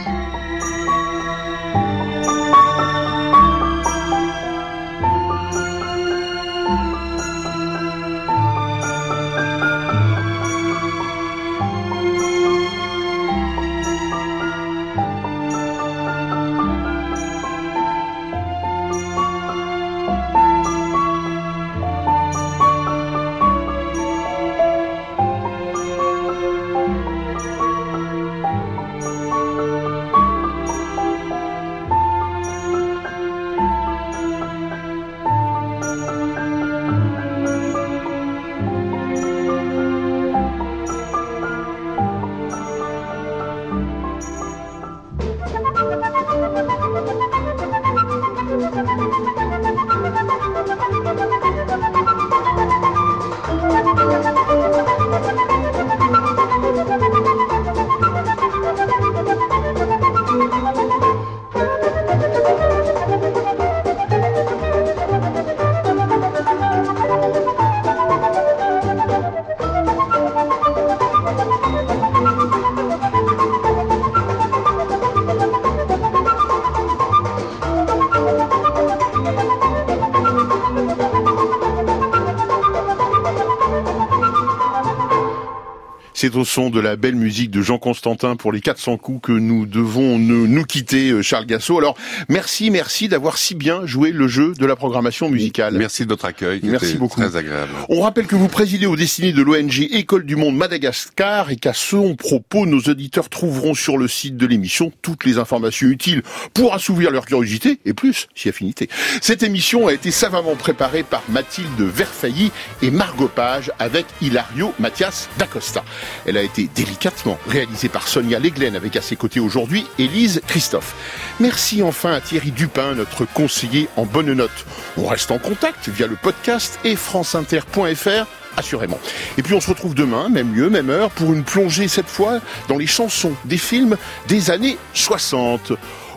[86.34, 89.32] C'est au son de la belle musique de Jean Constantin pour les 400 coups que
[89.32, 91.78] nous devons nous, nous quitter, euh, Charles Gassot.
[91.78, 91.96] Alors,
[92.28, 95.76] merci, merci d'avoir si bien joué le jeu de la programmation musicale.
[95.78, 96.60] Merci de votre accueil.
[96.64, 97.22] Merci beaucoup.
[97.22, 97.72] Très agréable.
[97.88, 101.74] On rappelle que vous présidez aux destinées de l'ONG École du Monde Madagascar et qu'à
[101.74, 106.24] son propos, nos auditeurs trouveront sur le site de l'émission toutes les informations utiles
[106.56, 108.90] pour assouvir leur curiosité et plus, si affinité.
[109.22, 115.30] Cette émission a été savamment préparée par Mathilde Verfailly et Margot Page avec Hilario Mathias
[115.38, 115.84] d'Acosta.
[116.26, 120.96] Elle a été délicatement réalisée par Sonia Leglen avec à ses côtés aujourd'hui Élise Christophe.
[121.40, 124.66] Merci enfin à Thierry Dupin, notre conseiller en bonne note.
[124.98, 129.00] On reste en contact via le podcast et franceinter.fr assurément.
[129.38, 132.40] Et puis on se retrouve demain, même lieu, même heure, pour une plongée cette fois
[132.68, 133.98] dans les chansons des films
[134.28, 135.74] des années 60.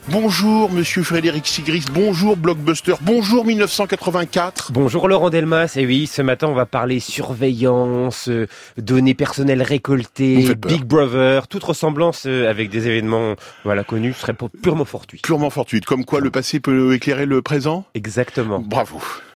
[0.09, 4.71] Bonjour Monsieur Frédéric Sigris, bonjour Blockbuster, bonjour 1984.
[4.73, 8.47] Bonjour Laurent Delmas, et oui, ce matin on va parler surveillance, euh,
[8.77, 10.55] données personnelles récoltées.
[10.55, 13.35] Big Brother, toute ressemblance euh, avec des événements
[13.65, 15.23] voilà connus serait purement fortuite.
[15.23, 17.85] Purement fortuite, comme quoi le passé peut éclairer le présent?
[17.95, 18.61] Exactement.
[18.61, 19.01] Bravo.